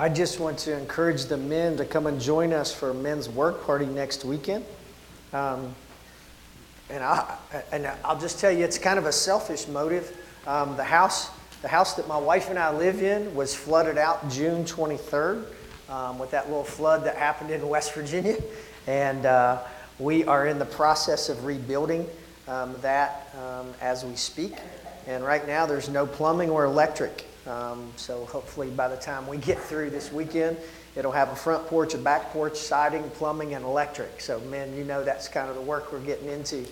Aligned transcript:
I 0.00 0.08
just 0.08 0.38
want 0.38 0.58
to 0.60 0.78
encourage 0.78 1.24
the 1.24 1.36
men 1.36 1.76
to 1.78 1.84
come 1.84 2.06
and 2.06 2.20
join 2.20 2.52
us 2.52 2.72
for 2.72 2.94
men's 2.94 3.28
work 3.28 3.66
party 3.66 3.84
next 3.84 4.24
weekend. 4.24 4.64
Um, 5.32 5.74
and, 6.88 7.02
I, 7.02 7.36
and 7.72 7.84
I'll 8.04 8.18
just 8.18 8.38
tell 8.38 8.52
you, 8.52 8.64
it's 8.64 8.78
kind 8.78 9.00
of 9.00 9.06
a 9.06 9.12
selfish 9.12 9.66
motive. 9.66 10.16
Um, 10.46 10.76
the, 10.76 10.84
house, 10.84 11.30
the 11.62 11.68
house 11.68 11.94
that 11.94 12.06
my 12.06 12.16
wife 12.16 12.48
and 12.48 12.60
I 12.60 12.72
live 12.72 13.02
in 13.02 13.34
was 13.34 13.56
flooded 13.56 13.98
out 13.98 14.30
June 14.30 14.64
23rd 14.64 15.44
um, 15.88 16.20
with 16.20 16.30
that 16.30 16.46
little 16.46 16.62
flood 16.62 17.02
that 17.02 17.16
happened 17.16 17.50
in 17.50 17.68
West 17.68 17.92
Virginia. 17.92 18.36
And 18.86 19.26
uh, 19.26 19.62
we 19.98 20.22
are 20.26 20.46
in 20.46 20.60
the 20.60 20.64
process 20.64 21.28
of 21.28 21.44
rebuilding 21.44 22.06
um, 22.46 22.76
that 22.82 23.34
um, 23.36 23.74
as 23.80 24.04
we 24.04 24.14
speak. 24.14 24.58
And 25.08 25.24
right 25.24 25.44
now, 25.44 25.66
there's 25.66 25.88
no 25.88 26.06
plumbing 26.06 26.50
or 26.50 26.66
electric. 26.66 27.27
Um, 27.48 27.90
so 27.96 28.26
hopefully, 28.26 28.68
by 28.68 28.88
the 28.88 28.96
time 28.96 29.26
we 29.26 29.38
get 29.38 29.58
through 29.58 29.90
this 29.90 30.12
weekend, 30.12 30.58
it'll 30.94 31.12
have 31.12 31.30
a 31.30 31.36
front 31.36 31.66
porch, 31.66 31.94
a 31.94 31.98
back 31.98 32.30
porch, 32.30 32.56
siding, 32.56 33.08
plumbing, 33.10 33.54
and 33.54 33.64
electric. 33.64 34.20
So, 34.20 34.38
man, 34.40 34.76
you 34.76 34.84
know 34.84 35.02
that's 35.02 35.28
kind 35.28 35.48
of 35.48 35.54
the 35.54 35.62
work 35.62 35.92
we're 35.92 36.00
getting 36.00 36.28
into. 36.28 36.66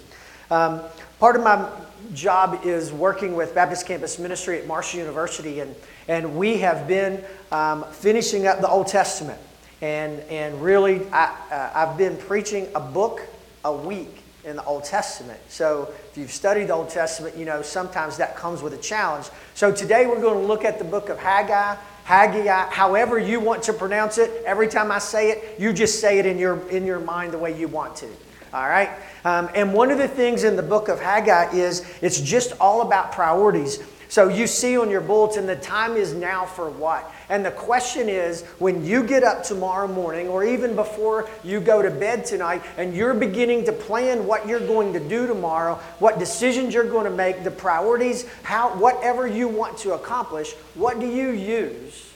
Um, 0.50 0.82
part 1.18 1.34
of 1.34 1.42
my 1.42 1.68
job 2.12 2.60
is 2.64 2.92
working 2.92 3.34
with 3.34 3.54
Baptist 3.54 3.86
Campus 3.86 4.18
Ministry 4.18 4.58
at 4.58 4.66
Marshall 4.66 5.00
University, 5.00 5.60
and, 5.60 5.74
and 6.08 6.36
we 6.36 6.58
have 6.58 6.86
been 6.86 7.24
um, 7.50 7.84
finishing 7.90 8.46
up 8.46 8.60
the 8.60 8.68
Old 8.68 8.86
Testament. 8.86 9.40
And, 9.80 10.20
and 10.30 10.62
really, 10.62 11.06
I, 11.10 11.36
uh, 11.50 11.70
I've 11.74 11.98
been 11.98 12.16
preaching 12.16 12.68
a 12.74 12.80
book 12.80 13.22
a 13.64 13.72
week 13.72 14.22
in 14.46 14.56
the 14.56 14.64
Old 14.64 14.84
Testament. 14.84 15.40
So 15.48 15.92
if 16.10 16.16
you've 16.16 16.30
studied 16.30 16.68
the 16.68 16.74
Old 16.74 16.88
Testament, 16.88 17.36
you 17.36 17.44
know 17.44 17.62
sometimes 17.62 18.16
that 18.18 18.36
comes 18.36 18.62
with 18.62 18.72
a 18.72 18.78
challenge. 18.78 19.26
So 19.54 19.72
today 19.72 20.06
we're 20.06 20.20
going 20.20 20.40
to 20.40 20.46
look 20.46 20.64
at 20.64 20.78
the 20.78 20.84
book 20.84 21.08
of 21.08 21.18
Haggai, 21.18 21.76
Haggai, 22.04 22.70
however 22.70 23.18
you 23.18 23.40
want 23.40 23.64
to 23.64 23.72
pronounce 23.72 24.18
it. 24.18 24.44
Every 24.46 24.68
time 24.68 24.92
I 24.92 25.00
say 25.00 25.30
it, 25.32 25.60
you 25.60 25.72
just 25.72 26.00
say 26.00 26.20
it 26.20 26.26
in 26.26 26.38
your, 26.38 26.66
in 26.68 26.86
your 26.86 27.00
mind 27.00 27.32
the 27.32 27.38
way 27.38 27.58
you 27.58 27.66
want 27.66 27.96
to. 27.96 28.08
All 28.54 28.68
right? 28.68 28.90
Um, 29.24 29.50
and 29.56 29.74
one 29.74 29.90
of 29.90 29.98
the 29.98 30.06
things 30.06 30.44
in 30.44 30.54
the 30.54 30.62
book 30.62 30.88
of 30.88 31.00
Haggai 31.00 31.52
is 31.52 31.84
it's 32.00 32.20
just 32.20 32.52
all 32.60 32.82
about 32.82 33.10
priorities. 33.10 33.82
So 34.08 34.28
you 34.28 34.46
see 34.46 34.78
on 34.78 34.88
your 34.88 35.00
bulletin, 35.00 35.46
the 35.46 35.56
time 35.56 35.96
is 35.96 36.14
now 36.14 36.46
for 36.46 36.70
what? 36.70 37.10
And 37.28 37.44
the 37.44 37.50
question 37.50 38.08
is 38.08 38.42
when 38.58 38.84
you 38.84 39.02
get 39.02 39.24
up 39.24 39.42
tomorrow 39.42 39.88
morning, 39.88 40.28
or 40.28 40.44
even 40.44 40.76
before 40.76 41.28
you 41.42 41.60
go 41.60 41.82
to 41.82 41.90
bed 41.90 42.24
tonight, 42.24 42.62
and 42.76 42.94
you're 42.94 43.14
beginning 43.14 43.64
to 43.64 43.72
plan 43.72 44.26
what 44.26 44.46
you're 44.46 44.60
going 44.60 44.92
to 44.92 45.00
do 45.00 45.26
tomorrow, 45.26 45.74
what 45.98 46.18
decisions 46.18 46.72
you're 46.72 46.88
going 46.88 47.04
to 47.04 47.10
make, 47.10 47.42
the 47.42 47.50
priorities, 47.50 48.28
how, 48.42 48.76
whatever 48.76 49.26
you 49.26 49.48
want 49.48 49.76
to 49.78 49.94
accomplish, 49.94 50.52
what 50.74 51.00
do 51.00 51.06
you 51.06 51.30
use 51.30 52.12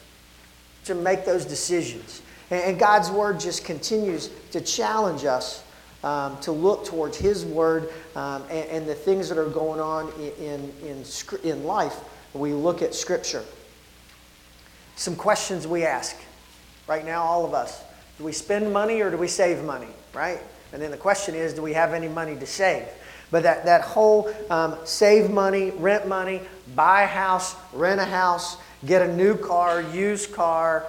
to 0.84 0.94
make 0.94 1.24
those 1.24 1.44
decisions? 1.44 2.22
And 2.50 2.78
God's 2.78 3.10
Word 3.10 3.40
just 3.40 3.64
continues 3.64 4.30
to 4.52 4.60
challenge 4.60 5.24
us 5.24 5.62
um, 6.02 6.38
to 6.40 6.52
look 6.52 6.84
towards 6.84 7.16
His 7.16 7.44
Word 7.44 7.90
um, 8.16 8.42
and, 8.50 8.68
and, 8.70 8.88
the 8.88 8.94
things 8.94 9.28
that 9.28 9.38
are 9.38 9.48
going 9.48 9.80
on 9.80 10.10
in, 10.40 10.72
in, 10.82 11.04
in 11.44 11.64
life. 11.64 11.96
We 12.32 12.52
look 12.52 12.80
at 12.82 12.94
Scripture. 12.94 13.44
Some 15.00 15.16
questions 15.16 15.66
we 15.66 15.86
ask 15.86 16.14
right 16.86 17.06
now, 17.06 17.22
all 17.22 17.46
of 17.46 17.54
us. 17.54 17.82
Do 18.18 18.24
we 18.24 18.32
spend 18.32 18.70
money 18.70 19.00
or 19.00 19.10
do 19.10 19.16
we 19.16 19.28
save 19.28 19.64
money, 19.64 19.86
right? 20.12 20.40
And 20.74 20.82
then 20.82 20.90
the 20.90 20.98
question 20.98 21.34
is, 21.34 21.54
do 21.54 21.62
we 21.62 21.72
have 21.72 21.94
any 21.94 22.06
money 22.06 22.36
to 22.36 22.46
save? 22.46 22.86
But 23.30 23.42
that, 23.44 23.64
that 23.64 23.80
whole 23.80 24.30
um, 24.50 24.76
save 24.84 25.30
money, 25.30 25.70
rent 25.70 26.06
money, 26.06 26.42
buy 26.74 27.04
a 27.04 27.06
house, 27.06 27.56
rent 27.72 27.98
a 27.98 28.04
house, 28.04 28.58
get 28.84 29.00
a 29.00 29.16
new 29.16 29.38
car, 29.38 29.80
used 29.80 30.34
car, 30.34 30.84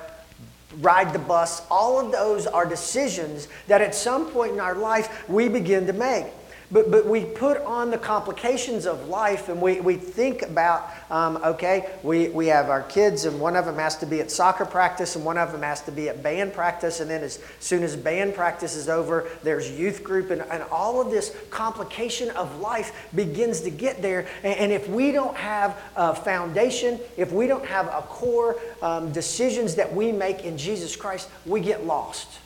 ride 0.81 1.13
the 1.13 1.19
bus, 1.19 1.65
all 1.71 1.97
of 1.97 2.11
those 2.11 2.45
are 2.45 2.65
decisions 2.65 3.47
that 3.67 3.79
at 3.79 3.95
some 3.95 4.29
point 4.31 4.51
in 4.51 4.59
our 4.59 4.75
life 4.75 5.23
we 5.29 5.47
begin 5.47 5.87
to 5.87 5.93
make. 5.93 6.25
But, 6.71 6.89
but 6.89 7.05
we 7.05 7.25
put 7.25 7.57
on 7.63 7.91
the 7.91 7.97
complications 7.97 8.85
of 8.85 9.09
life 9.09 9.49
and 9.49 9.61
we, 9.61 9.81
we 9.81 9.95
think 9.95 10.41
about, 10.41 10.89
um, 11.09 11.37
okay, 11.43 11.89
we, 12.01 12.29
we 12.29 12.47
have 12.47 12.69
our 12.69 12.83
kids 12.83 13.25
and 13.25 13.41
one 13.41 13.57
of 13.57 13.65
them 13.65 13.75
has 13.75 13.97
to 13.97 14.05
be 14.05 14.21
at 14.21 14.31
soccer 14.31 14.65
practice 14.65 15.17
and 15.17 15.25
one 15.25 15.37
of 15.37 15.51
them 15.51 15.63
has 15.63 15.81
to 15.81 15.91
be 15.91 16.07
at 16.07 16.23
band 16.23 16.53
practice. 16.53 17.01
And 17.01 17.09
then 17.09 17.23
as 17.23 17.39
soon 17.59 17.83
as 17.83 17.97
band 17.97 18.35
practice 18.35 18.77
is 18.77 18.87
over, 18.87 19.27
there's 19.43 19.69
youth 19.69 20.01
group 20.01 20.29
and, 20.29 20.41
and 20.43 20.63
all 20.71 21.01
of 21.01 21.11
this 21.11 21.35
complication 21.49 22.29
of 22.31 22.61
life 22.61 23.09
begins 23.15 23.59
to 23.61 23.69
get 23.69 24.01
there. 24.01 24.27
And, 24.43 24.57
and 24.57 24.71
if 24.71 24.87
we 24.87 25.11
don't 25.11 25.35
have 25.35 25.77
a 25.97 26.15
foundation, 26.15 27.01
if 27.17 27.33
we 27.33 27.47
don't 27.47 27.65
have 27.65 27.87
a 27.87 28.01
core 28.07 28.57
um, 28.81 29.11
decisions 29.11 29.75
that 29.75 29.93
we 29.93 30.13
make 30.13 30.45
in 30.45 30.57
Jesus 30.57 30.95
Christ, 30.95 31.29
we 31.45 31.59
get 31.59 31.85
lost. 31.85 32.39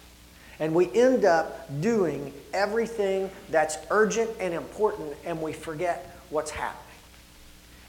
And 0.60 0.74
we 0.74 0.92
end 0.94 1.26
up 1.26 1.70
doing 1.82 2.34
everything 2.54 3.30
that's 3.50 3.78
urgent 3.90 4.30
and 4.40 4.54
important, 4.54 5.14
and 5.26 5.42
we 5.42 5.54
forget 5.54 6.18
what's 6.30 6.52
happening. 6.52 6.82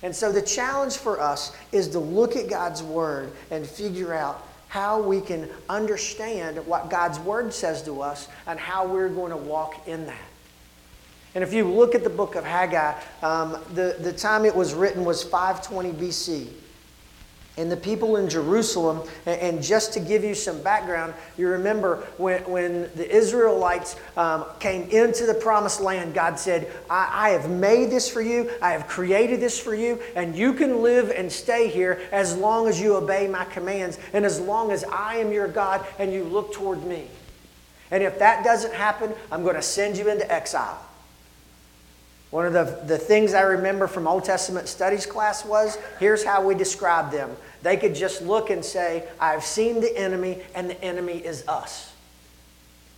And 0.02 0.14
so 0.14 0.30
the 0.30 0.42
challenge 0.42 0.96
for 0.96 1.20
us 1.20 1.56
is 1.72 1.88
to 1.88 1.98
look 1.98 2.36
at 2.36 2.50
God's 2.50 2.82
Word 2.82 3.32
and 3.50 3.66
figure 3.66 4.12
out 4.12 4.46
how 4.68 5.00
we 5.00 5.20
can 5.20 5.48
understand 5.68 6.58
what 6.66 6.90
God's 6.90 7.18
Word 7.20 7.52
says 7.52 7.82
to 7.84 8.02
us 8.02 8.28
and 8.46 8.58
how 8.58 8.86
we're 8.86 9.08
going 9.08 9.30
to 9.30 9.36
walk 9.36 9.86
in 9.88 10.06
that. 10.06 10.28
And 11.34 11.44
if 11.44 11.52
you 11.52 11.68
look 11.68 11.94
at 11.94 12.02
the 12.02 12.10
book 12.10 12.34
of 12.34 12.44
Haggai, 12.44 12.94
um, 13.22 13.58
the, 13.74 13.96
the 14.00 14.12
time 14.12 14.44
it 14.44 14.54
was 14.54 14.74
written 14.74 15.04
was 15.04 15.22
520 15.22 15.92
BC 15.92 16.48
and 17.56 17.70
the 17.70 17.76
people 17.76 18.16
in 18.16 18.28
Jerusalem. 18.28 19.08
And 19.24 19.62
just 19.62 19.92
to 19.94 20.00
give 20.00 20.24
you 20.24 20.34
some 20.34 20.62
background, 20.62 21.14
you 21.36 21.48
remember 21.48 22.06
when, 22.16 22.42
when 22.44 22.82
the 22.94 23.08
Israelites 23.10 23.96
um, 24.16 24.44
came 24.60 24.88
into 24.90 25.26
the 25.26 25.34
promised 25.34 25.80
land, 25.80 26.14
God 26.14 26.38
said, 26.38 26.70
I, 26.90 27.10
I 27.12 27.30
have 27.30 27.50
made 27.50 27.90
this 27.90 28.08
for 28.08 28.20
you, 28.20 28.50
I 28.60 28.72
have 28.72 28.86
created 28.86 29.40
this 29.40 29.58
for 29.58 29.74
you, 29.74 30.00
and 30.14 30.36
you 30.36 30.52
can 30.52 30.82
live 30.82 31.10
and 31.10 31.30
stay 31.30 31.68
here 31.68 32.00
as 32.12 32.36
long 32.36 32.68
as 32.68 32.80
you 32.80 32.96
obey 32.96 33.26
my 33.28 33.44
commands 33.46 33.98
and 34.12 34.24
as 34.24 34.40
long 34.40 34.70
as 34.70 34.84
I 34.84 35.16
am 35.16 35.32
your 35.32 35.48
God 35.48 35.86
and 35.98 36.12
you 36.12 36.24
look 36.24 36.52
toward 36.52 36.84
me. 36.84 37.08
And 37.90 38.02
if 38.02 38.18
that 38.18 38.44
doesn't 38.44 38.74
happen, 38.74 39.14
I'm 39.30 39.42
going 39.42 39.54
to 39.54 39.62
send 39.62 39.96
you 39.96 40.10
into 40.10 40.30
exile. 40.30 40.85
One 42.36 42.44
of 42.44 42.52
the, 42.52 42.64
the 42.84 42.98
things 42.98 43.32
I 43.32 43.40
remember 43.40 43.86
from 43.86 44.06
Old 44.06 44.24
Testament 44.24 44.68
studies 44.68 45.06
class 45.06 45.42
was 45.42 45.78
here's 45.98 46.22
how 46.22 46.46
we 46.46 46.54
describe 46.54 47.10
them. 47.10 47.34
They 47.62 47.78
could 47.78 47.94
just 47.94 48.20
look 48.20 48.50
and 48.50 48.62
say, 48.62 49.08
I've 49.18 49.42
seen 49.42 49.80
the 49.80 49.96
enemy, 49.96 50.42
and 50.54 50.68
the 50.68 50.78
enemy 50.84 51.14
is 51.14 51.48
us. 51.48 51.90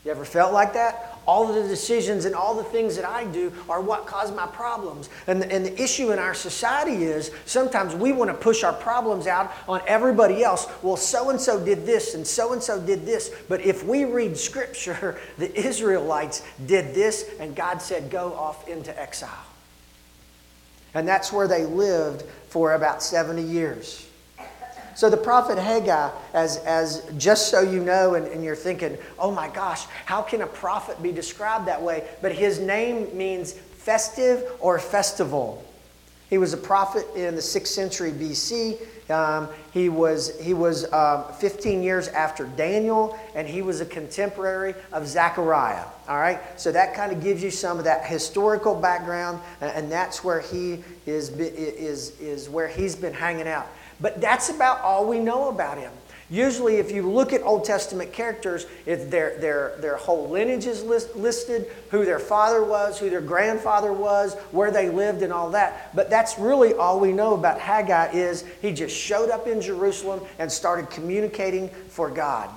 You 0.04 0.10
ever 0.10 0.24
felt 0.24 0.52
like 0.52 0.72
that? 0.72 1.17
All 1.28 1.46
of 1.46 1.54
the 1.54 1.68
decisions 1.68 2.24
and 2.24 2.34
all 2.34 2.54
the 2.54 2.64
things 2.64 2.96
that 2.96 3.04
I 3.04 3.24
do 3.24 3.52
are 3.68 3.82
what 3.82 4.06
cause 4.06 4.32
my 4.32 4.46
problems. 4.46 5.10
And 5.26 5.42
the, 5.42 5.52
and 5.52 5.64
the 5.64 5.80
issue 5.80 6.10
in 6.10 6.18
our 6.18 6.32
society 6.32 7.04
is 7.04 7.30
sometimes 7.44 7.94
we 7.94 8.12
want 8.12 8.30
to 8.30 8.34
push 8.34 8.64
our 8.64 8.72
problems 8.72 9.26
out 9.26 9.52
on 9.68 9.82
everybody 9.86 10.42
else. 10.42 10.66
Well, 10.80 10.96
so 10.96 11.28
and 11.28 11.38
so 11.38 11.62
did 11.62 11.84
this 11.84 12.14
and 12.14 12.26
so 12.26 12.54
and 12.54 12.62
so 12.62 12.80
did 12.80 13.04
this. 13.04 13.30
But 13.46 13.60
if 13.60 13.84
we 13.84 14.06
read 14.06 14.38
scripture, 14.38 15.20
the 15.36 15.54
Israelites 15.54 16.42
did 16.64 16.94
this 16.94 17.28
and 17.38 17.54
God 17.54 17.82
said, 17.82 18.08
go 18.08 18.32
off 18.32 18.66
into 18.66 18.98
exile. 18.98 19.44
And 20.94 21.06
that's 21.06 21.30
where 21.30 21.46
they 21.46 21.66
lived 21.66 22.22
for 22.48 22.72
about 22.72 23.02
70 23.02 23.42
years. 23.42 24.07
So 24.98 25.08
the 25.08 25.16
prophet 25.16 25.58
Haggai, 25.58 26.10
as, 26.34 26.56
as 26.56 27.08
just 27.18 27.52
so 27.52 27.60
you 27.60 27.84
know, 27.84 28.14
and, 28.14 28.26
and 28.26 28.42
you're 28.42 28.56
thinking, 28.56 28.98
oh 29.16 29.30
my 29.30 29.46
gosh, 29.46 29.84
how 30.06 30.22
can 30.22 30.40
a 30.42 30.46
prophet 30.48 31.00
be 31.00 31.12
described 31.12 31.68
that 31.68 31.80
way? 31.80 32.02
But 32.20 32.32
his 32.32 32.58
name 32.58 33.16
means 33.16 33.52
festive 33.52 34.50
or 34.58 34.76
festival. 34.80 35.64
He 36.28 36.36
was 36.36 36.52
a 36.52 36.56
prophet 36.56 37.06
in 37.14 37.36
the 37.36 37.40
6th 37.40 37.68
century 37.68 38.10
BC. 38.10 39.08
Um, 39.08 39.48
he 39.72 39.88
was, 39.88 40.36
he 40.40 40.52
was 40.52 40.92
um, 40.92 41.32
15 41.34 41.80
years 41.80 42.08
after 42.08 42.46
Daniel, 42.46 43.16
and 43.36 43.46
he 43.46 43.62
was 43.62 43.80
a 43.80 43.86
contemporary 43.86 44.74
of 44.90 45.06
Zechariah. 45.06 45.84
All 46.08 46.18
right? 46.18 46.40
So 46.60 46.72
that 46.72 46.94
kind 46.94 47.12
of 47.12 47.22
gives 47.22 47.40
you 47.40 47.52
some 47.52 47.78
of 47.78 47.84
that 47.84 48.04
historical 48.04 48.74
background, 48.74 49.40
and 49.60 49.92
that's 49.92 50.24
where 50.24 50.40
he 50.40 50.82
is, 51.06 51.30
is, 51.38 52.18
is 52.18 52.48
where 52.48 52.66
he's 52.66 52.96
been 52.96 53.14
hanging 53.14 53.46
out. 53.46 53.68
But 54.00 54.20
that's 54.20 54.48
about 54.48 54.80
all 54.80 55.06
we 55.06 55.18
know 55.18 55.48
about 55.48 55.78
him. 55.78 55.92
Usually, 56.30 56.76
if 56.76 56.92
you 56.92 57.08
look 57.10 57.32
at 57.32 57.42
Old 57.42 57.64
Testament 57.64 58.12
characters, 58.12 58.66
their, 58.84 59.38
their, 59.38 59.76
their 59.78 59.96
whole 59.96 60.28
lineage 60.28 60.66
is 60.66 60.82
list, 60.82 61.16
listed, 61.16 61.70
who 61.90 62.04
their 62.04 62.18
father 62.18 62.62
was, 62.62 62.98
who 62.98 63.08
their 63.08 63.22
grandfather 63.22 63.94
was, 63.94 64.34
where 64.50 64.70
they 64.70 64.90
lived, 64.90 65.22
and 65.22 65.32
all 65.32 65.50
that. 65.52 65.94
But 65.96 66.10
that's 66.10 66.38
really 66.38 66.74
all 66.74 67.00
we 67.00 67.12
know 67.12 67.32
about 67.32 67.58
Haggai 67.58 68.12
is 68.12 68.44
he 68.60 68.72
just 68.72 68.94
showed 68.94 69.30
up 69.30 69.46
in 69.46 69.62
Jerusalem 69.62 70.20
and 70.38 70.52
started 70.52 70.90
communicating 70.90 71.70
for 71.88 72.10
God. 72.10 72.50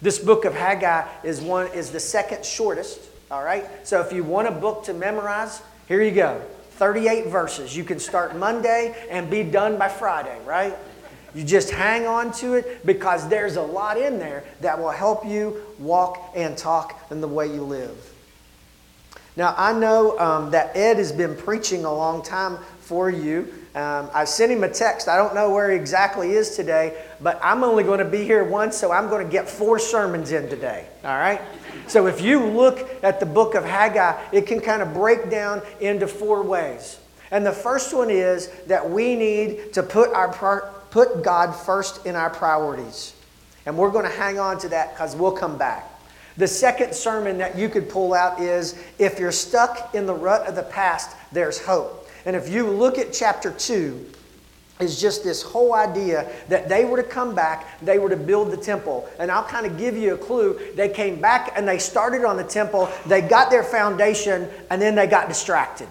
This 0.00 0.18
book 0.18 0.46
of 0.46 0.54
Haggai 0.54 1.06
is, 1.24 1.42
one, 1.42 1.66
is 1.72 1.90
the 1.90 2.00
second 2.00 2.46
shortest, 2.46 3.00
all 3.30 3.44
right? 3.44 3.66
So 3.86 4.00
if 4.00 4.14
you 4.14 4.24
want 4.24 4.48
a 4.48 4.52
book 4.52 4.84
to 4.84 4.94
memorize, 4.94 5.60
here 5.88 6.02
you 6.02 6.12
go. 6.12 6.40
38 6.78 7.26
verses. 7.26 7.76
You 7.76 7.82
can 7.82 7.98
start 7.98 8.36
Monday 8.36 8.94
and 9.10 9.28
be 9.28 9.42
done 9.42 9.76
by 9.76 9.88
Friday, 9.88 10.38
right? 10.46 10.74
You 11.34 11.42
just 11.42 11.70
hang 11.70 12.06
on 12.06 12.32
to 12.34 12.54
it 12.54 12.86
because 12.86 13.28
there's 13.28 13.56
a 13.56 13.62
lot 13.62 13.98
in 13.98 14.18
there 14.18 14.44
that 14.60 14.78
will 14.78 14.90
help 14.90 15.26
you 15.26 15.60
walk 15.78 16.32
and 16.36 16.56
talk 16.56 17.06
in 17.10 17.20
the 17.20 17.28
way 17.28 17.48
you 17.48 17.62
live. 17.64 17.96
Now, 19.36 19.54
I 19.56 19.72
know 19.72 20.18
um, 20.18 20.50
that 20.52 20.76
Ed 20.76 20.96
has 20.96 21.12
been 21.12 21.36
preaching 21.36 21.84
a 21.84 21.92
long 21.92 22.22
time 22.22 22.58
for 22.80 23.10
you. 23.10 23.52
Um, 23.78 24.10
I 24.12 24.24
sent 24.24 24.50
him 24.50 24.64
a 24.64 24.68
text. 24.68 25.06
I 25.06 25.16
don't 25.16 25.36
know 25.36 25.50
where 25.50 25.70
he 25.70 25.76
exactly 25.76 26.32
is 26.32 26.56
today, 26.56 27.00
but 27.20 27.38
I'm 27.40 27.62
only 27.62 27.84
going 27.84 28.00
to 28.00 28.04
be 28.04 28.24
here 28.24 28.42
once, 28.42 28.76
so 28.76 28.90
I'm 28.90 29.08
going 29.08 29.24
to 29.24 29.30
get 29.30 29.48
four 29.48 29.78
sermons 29.78 30.32
in 30.32 30.48
today. 30.48 30.88
All 31.04 31.16
right? 31.16 31.40
So 31.86 32.08
if 32.08 32.20
you 32.20 32.44
look 32.44 32.90
at 33.04 33.20
the 33.20 33.26
book 33.26 33.54
of 33.54 33.64
Haggai, 33.64 34.20
it 34.32 34.48
can 34.48 34.60
kind 34.60 34.82
of 34.82 34.92
break 34.92 35.30
down 35.30 35.62
into 35.78 36.08
four 36.08 36.42
ways. 36.42 36.98
And 37.30 37.46
the 37.46 37.52
first 37.52 37.94
one 37.94 38.10
is 38.10 38.48
that 38.66 38.90
we 38.90 39.14
need 39.14 39.72
to 39.74 39.84
put, 39.84 40.12
our, 40.12 40.72
put 40.90 41.22
God 41.22 41.52
first 41.54 42.04
in 42.04 42.16
our 42.16 42.30
priorities. 42.30 43.14
And 43.64 43.78
we're 43.78 43.92
going 43.92 44.06
to 44.06 44.16
hang 44.16 44.40
on 44.40 44.58
to 44.58 44.68
that 44.70 44.94
because 44.94 45.14
we'll 45.14 45.30
come 45.30 45.56
back. 45.56 45.88
The 46.36 46.48
second 46.48 46.96
sermon 46.96 47.38
that 47.38 47.56
you 47.56 47.68
could 47.68 47.88
pull 47.88 48.12
out 48.12 48.40
is 48.40 48.76
if 48.98 49.20
you're 49.20 49.30
stuck 49.30 49.94
in 49.94 50.06
the 50.06 50.14
rut 50.14 50.48
of 50.48 50.56
the 50.56 50.64
past, 50.64 51.14
there's 51.30 51.64
hope. 51.64 51.97
And 52.24 52.36
if 52.36 52.48
you 52.48 52.68
look 52.68 52.98
at 52.98 53.12
chapter 53.12 53.50
2, 53.50 54.12
is 54.80 55.00
just 55.00 55.24
this 55.24 55.42
whole 55.42 55.74
idea 55.74 56.30
that 56.48 56.68
they 56.68 56.84
were 56.84 56.96
to 56.96 57.02
come 57.02 57.34
back, 57.34 57.80
they 57.80 57.98
were 57.98 58.08
to 58.08 58.16
build 58.16 58.50
the 58.50 58.56
temple. 58.56 59.08
And 59.18 59.30
I'll 59.30 59.44
kind 59.44 59.66
of 59.66 59.76
give 59.76 59.96
you 59.96 60.14
a 60.14 60.18
clue. 60.18 60.58
They 60.76 60.88
came 60.88 61.20
back 61.20 61.52
and 61.56 61.66
they 61.66 61.78
started 61.78 62.24
on 62.24 62.36
the 62.36 62.44
temple, 62.44 62.88
they 63.06 63.20
got 63.20 63.50
their 63.50 63.64
foundation, 63.64 64.48
and 64.70 64.80
then 64.80 64.94
they 64.94 65.06
got 65.06 65.28
distracted. 65.28 65.88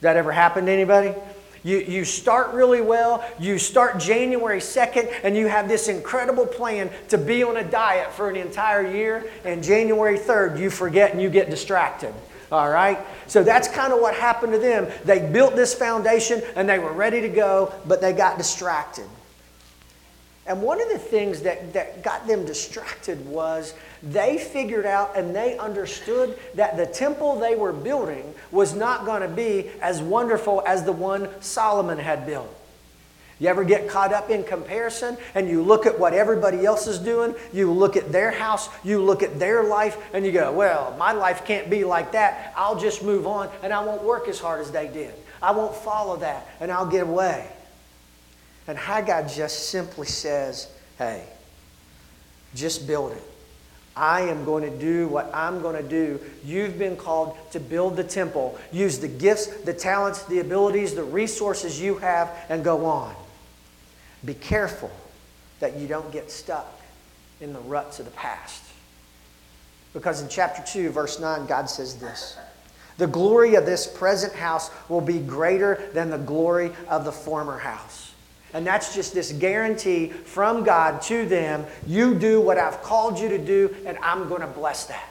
That 0.00 0.16
ever 0.16 0.32
happened 0.32 0.66
to 0.68 0.72
anybody? 0.72 1.14
You, 1.62 1.78
you 1.78 2.04
start 2.04 2.54
really 2.54 2.80
well, 2.80 3.28
you 3.40 3.58
start 3.58 3.98
January 3.98 4.60
2nd, 4.60 5.12
and 5.24 5.36
you 5.36 5.48
have 5.48 5.68
this 5.68 5.88
incredible 5.88 6.46
plan 6.46 6.90
to 7.08 7.18
be 7.18 7.42
on 7.42 7.56
a 7.56 7.64
diet 7.64 8.12
for 8.12 8.30
an 8.30 8.36
entire 8.36 8.86
year, 8.88 9.28
and 9.44 9.64
January 9.64 10.16
3rd, 10.16 10.60
you 10.60 10.70
forget 10.70 11.12
and 11.12 11.20
you 11.20 11.28
get 11.28 11.50
distracted. 11.50 12.14
All 12.52 12.70
right? 12.70 12.98
So 13.26 13.42
that's 13.42 13.68
kind 13.68 13.92
of 13.92 14.00
what 14.00 14.14
happened 14.14 14.52
to 14.52 14.58
them. 14.58 14.88
They 15.04 15.18
built 15.30 15.56
this 15.56 15.74
foundation 15.74 16.42
and 16.54 16.68
they 16.68 16.78
were 16.78 16.92
ready 16.92 17.20
to 17.20 17.28
go, 17.28 17.72
but 17.86 18.00
they 18.00 18.12
got 18.12 18.38
distracted. 18.38 19.06
And 20.46 20.62
one 20.62 20.80
of 20.80 20.88
the 20.88 20.98
things 20.98 21.42
that, 21.42 21.72
that 21.72 22.04
got 22.04 22.28
them 22.28 22.44
distracted 22.44 23.26
was 23.26 23.74
they 24.00 24.38
figured 24.38 24.86
out 24.86 25.16
and 25.16 25.34
they 25.34 25.58
understood 25.58 26.38
that 26.54 26.76
the 26.76 26.86
temple 26.86 27.40
they 27.40 27.56
were 27.56 27.72
building 27.72 28.32
was 28.52 28.72
not 28.72 29.04
going 29.04 29.22
to 29.22 29.28
be 29.28 29.70
as 29.82 30.00
wonderful 30.00 30.62
as 30.64 30.84
the 30.84 30.92
one 30.92 31.28
Solomon 31.42 31.98
had 31.98 32.26
built. 32.26 32.55
You 33.38 33.48
ever 33.48 33.64
get 33.64 33.88
caught 33.88 34.14
up 34.14 34.30
in 34.30 34.44
comparison 34.44 35.18
and 35.34 35.48
you 35.48 35.62
look 35.62 35.84
at 35.84 35.98
what 35.98 36.14
everybody 36.14 36.64
else 36.64 36.86
is 36.86 36.98
doing, 36.98 37.34
you 37.52 37.70
look 37.70 37.96
at 37.96 38.10
their 38.10 38.30
house, 38.30 38.70
you 38.82 39.02
look 39.02 39.22
at 39.22 39.38
their 39.38 39.62
life, 39.62 39.98
and 40.14 40.24
you 40.24 40.32
go, 40.32 40.52
Well, 40.52 40.94
my 40.98 41.12
life 41.12 41.44
can't 41.44 41.68
be 41.68 41.84
like 41.84 42.12
that. 42.12 42.54
I'll 42.56 42.78
just 42.78 43.02
move 43.02 43.26
on 43.26 43.50
and 43.62 43.72
I 43.72 43.84
won't 43.84 44.02
work 44.02 44.26
as 44.28 44.40
hard 44.40 44.60
as 44.60 44.70
they 44.70 44.88
did. 44.88 45.12
I 45.42 45.50
won't 45.50 45.74
follow 45.74 46.16
that 46.18 46.48
and 46.60 46.72
I'll 46.72 46.90
get 46.90 47.02
away. 47.02 47.46
And 48.66 48.78
Haggai 48.78 49.28
just 49.28 49.68
simply 49.68 50.06
says, 50.06 50.68
Hey, 50.96 51.22
just 52.54 52.86
build 52.86 53.12
it. 53.12 53.22
I 53.94 54.22
am 54.22 54.44
going 54.44 54.62
to 54.70 54.78
do 54.78 55.08
what 55.08 55.30
I'm 55.34 55.60
going 55.60 55.82
to 55.82 55.88
do. 55.88 56.20
You've 56.44 56.78
been 56.78 56.96
called 56.96 57.36
to 57.52 57.60
build 57.60 57.96
the 57.96 58.04
temple. 58.04 58.58
Use 58.72 58.98
the 58.98 59.08
gifts, 59.08 59.46
the 59.46 59.72
talents, 59.72 60.24
the 60.24 60.40
abilities, 60.40 60.94
the 60.94 61.04
resources 61.04 61.80
you 61.80 61.96
have, 61.98 62.30
and 62.48 62.64
go 62.64 62.84
on. 62.86 63.14
Be 64.26 64.34
careful 64.34 64.90
that 65.60 65.76
you 65.76 65.86
don't 65.86 66.12
get 66.12 66.30
stuck 66.30 66.80
in 67.40 67.52
the 67.52 67.60
ruts 67.60 68.00
of 68.00 68.04
the 68.04 68.12
past. 68.12 68.62
Because 69.94 70.20
in 70.20 70.28
chapter 70.28 70.62
2, 70.62 70.90
verse 70.90 71.20
9, 71.20 71.46
God 71.46 71.70
says 71.70 71.96
this 71.96 72.36
The 72.98 73.06
glory 73.06 73.54
of 73.54 73.64
this 73.64 73.86
present 73.86 74.34
house 74.34 74.70
will 74.88 75.00
be 75.00 75.20
greater 75.20 75.88
than 75.94 76.10
the 76.10 76.18
glory 76.18 76.72
of 76.88 77.04
the 77.04 77.12
former 77.12 77.58
house. 77.58 78.12
And 78.52 78.66
that's 78.66 78.94
just 78.94 79.14
this 79.14 79.32
guarantee 79.32 80.08
from 80.08 80.64
God 80.64 81.02
to 81.02 81.26
them 81.26 81.66
you 81.86 82.14
do 82.14 82.40
what 82.40 82.58
I've 82.58 82.82
called 82.82 83.18
you 83.18 83.28
to 83.30 83.38
do, 83.38 83.74
and 83.86 83.96
I'm 83.98 84.28
going 84.28 84.40
to 84.40 84.46
bless 84.46 84.86
that. 84.86 85.08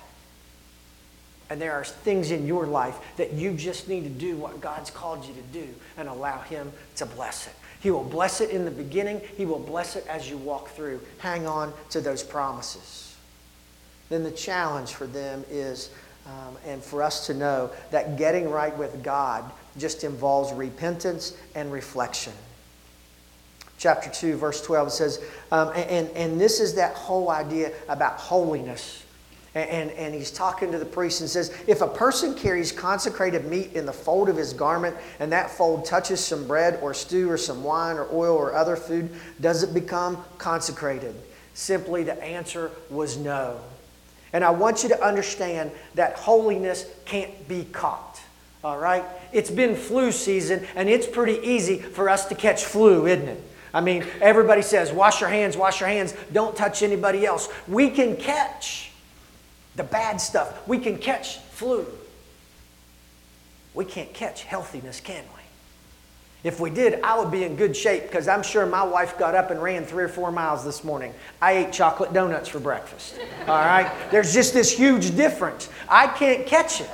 And 1.50 1.62
there 1.62 1.74
are 1.74 1.84
things 1.84 2.32
in 2.32 2.48
your 2.48 2.66
life 2.66 2.98
that 3.18 3.34
you 3.34 3.54
just 3.54 3.88
need 3.88 4.04
to 4.04 4.10
do 4.10 4.36
what 4.36 4.62
God's 4.62 4.90
called 4.90 5.26
you 5.26 5.34
to 5.36 5.42
do 5.54 5.68
and 5.96 6.08
allow 6.08 6.40
Him 6.42 6.72
to 6.96 7.06
bless 7.06 7.48
it. 7.48 7.54
He 7.86 7.92
will 7.92 8.04
bless 8.04 8.42
it 8.42 8.50
in 8.50 8.66
the 8.66 8.72
beginning, 8.72 9.22
He 9.38 9.46
will 9.46 9.60
bless 9.60 9.96
it 9.96 10.08
as 10.08 10.28
you 10.28 10.38
walk 10.38 10.70
through. 10.70 11.02
Hang 11.20 11.46
on 11.46 11.72
to 11.92 12.02
those 12.02 12.24
promises. 12.24 13.16
Then 14.10 14.24
the 14.24 14.32
challenge 14.32 14.96
for 14.96 15.06
them 15.06 15.46
is, 15.52 15.92
um, 16.26 16.58
and 16.66 16.84
for 16.84 17.04
us 17.04 17.28
to 17.28 17.36
know, 17.36 17.70
that 17.92 18.18
getting 18.18 18.50
right 18.50 18.76
with 18.76 19.04
God 19.04 19.44
just 19.78 20.04
involves 20.04 20.52
repentance 20.52 21.38
and 21.54 21.72
reflection 21.72 22.34
chapter 23.78 24.10
2, 24.10 24.38
verse 24.38 24.64
12, 24.64 24.88
it 24.88 24.92
says, 24.92 25.24
um, 25.52 25.72
and, 25.76 26.10
and 26.16 26.42
this 26.42 26.60
is 26.60 26.74
that 26.74 26.96
whole 26.96 27.30
idea 27.30 27.72
about 27.88 28.18
holiness. 28.18 29.05
And, 29.56 29.90
and 29.92 30.14
he's 30.14 30.32
talking 30.32 30.74
to 30.74 30.78
the 30.78 30.86
priest 30.86 31.22
and 31.22 31.30
says, 31.30 31.56
If 31.66 31.82
a 31.82 31.88
person 31.88 32.36
carries 32.36 32.74
consecrated 32.74 33.46
meat 33.46 33.72
in 33.74 33.86
the 33.86 33.94
fold 33.94 34.28
of 34.28 34.36
his 34.36 34.52
garment, 34.52 34.98
and 35.20 35.32
that 35.32 35.50
fold 35.50 35.86
touches 35.86 36.20
some 36.20 36.46
bread 36.46 36.78
or 36.82 36.94
stew 36.94 37.32
or 37.32 37.38
some 37.38 37.64
wine 37.64 37.96
or 37.96 38.06
oil 38.12 38.36
or 38.36 38.54
other 38.54 38.76
food, 38.76 39.10
does 39.40 39.64
it 39.64 39.74
become 39.74 40.22
consecrated? 40.38 41.16
Simply, 41.54 42.04
the 42.04 42.22
answer 42.22 42.70
was 42.90 43.16
no. 43.16 43.62
And 44.34 44.44
I 44.44 44.50
want 44.50 44.84
you 44.84 44.90
to 44.90 45.02
understand 45.02 45.72
that 45.94 46.16
holiness 46.18 46.86
can't 47.06 47.48
be 47.48 47.64
caught. 47.64 48.20
All 48.62 48.78
right? 48.78 49.06
It's 49.32 49.52
been 49.52 49.78
flu 49.78 50.12
season, 50.12 50.68
and 50.76 50.90
it's 50.90 51.08
pretty 51.08 51.40
easy 51.48 51.78
for 51.78 52.10
us 52.10 52.26
to 52.26 52.36
catch 52.36 52.66
flu, 52.66 53.08
isn't 53.08 53.30
it? 53.30 53.42
I 53.74 53.80
mean, 53.80 54.06
everybody 54.20 54.62
says, 54.62 54.92
wash 54.92 55.22
your 55.22 55.30
hands, 55.30 55.56
wash 55.56 55.80
your 55.80 55.88
hands, 55.88 56.14
don't 56.34 56.58
touch 56.58 56.84
anybody 56.84 57.26
else. 57.26 57.48
We 57.70 57.90
can 57.90 58.18
catch 58.18 58.92
the 59.76 59.84
bad 59.84 60.22
stuff, 60.22 60.68
we 60.68 60.80
can 60.80 60.98
catch 60.98 61.38
flu. 61.38 61.86
We 63.74 63.86
can't 63.86 64.14
catch 64.14 64.44
healthiness, 64.44 65.02
can 65.02 65.24
we? 65.24 65.42
If 66.46 66.60
we 66.60 66.70
did, 66.70 67.02
I 67.02 67.18
would 67.20 67.32
be 67.32 67.44
in 67.44 67.56
good 67.56 67.76
shape 67.76 68.04
because 68.04 68.28
I'm 68.28 68.44
sure 68.44 68.68
my 68.68 68.84
wife 68.84 69.18
got 69.18 69.34
up 69.34 69.50
and 69.50 69.62
ran 69.62 69.84
three 69.84 70.04
or 70.04 70.08
four 70.08 70.32
miles 70.32 70.64
this 70.64 70.84
morning. 70.84 71.12
I 71.42 71.54
ate 71.54 71.74
chocolate 71.74 72.14
donuts 72.14 72.48
for 72.48 72.60
breakfast. 72.60 73.20
All 73.48 73.56
right? 73.56 73.92
There's 74.12 74.32
just 74.32 74.54
this 74.54 74.72
huge 74.72 75.16
difference. 75.16 75.70
I 75.90 76.06
can't 76.06 76.46
catch 76.46 76.82
it. 76.82 76.90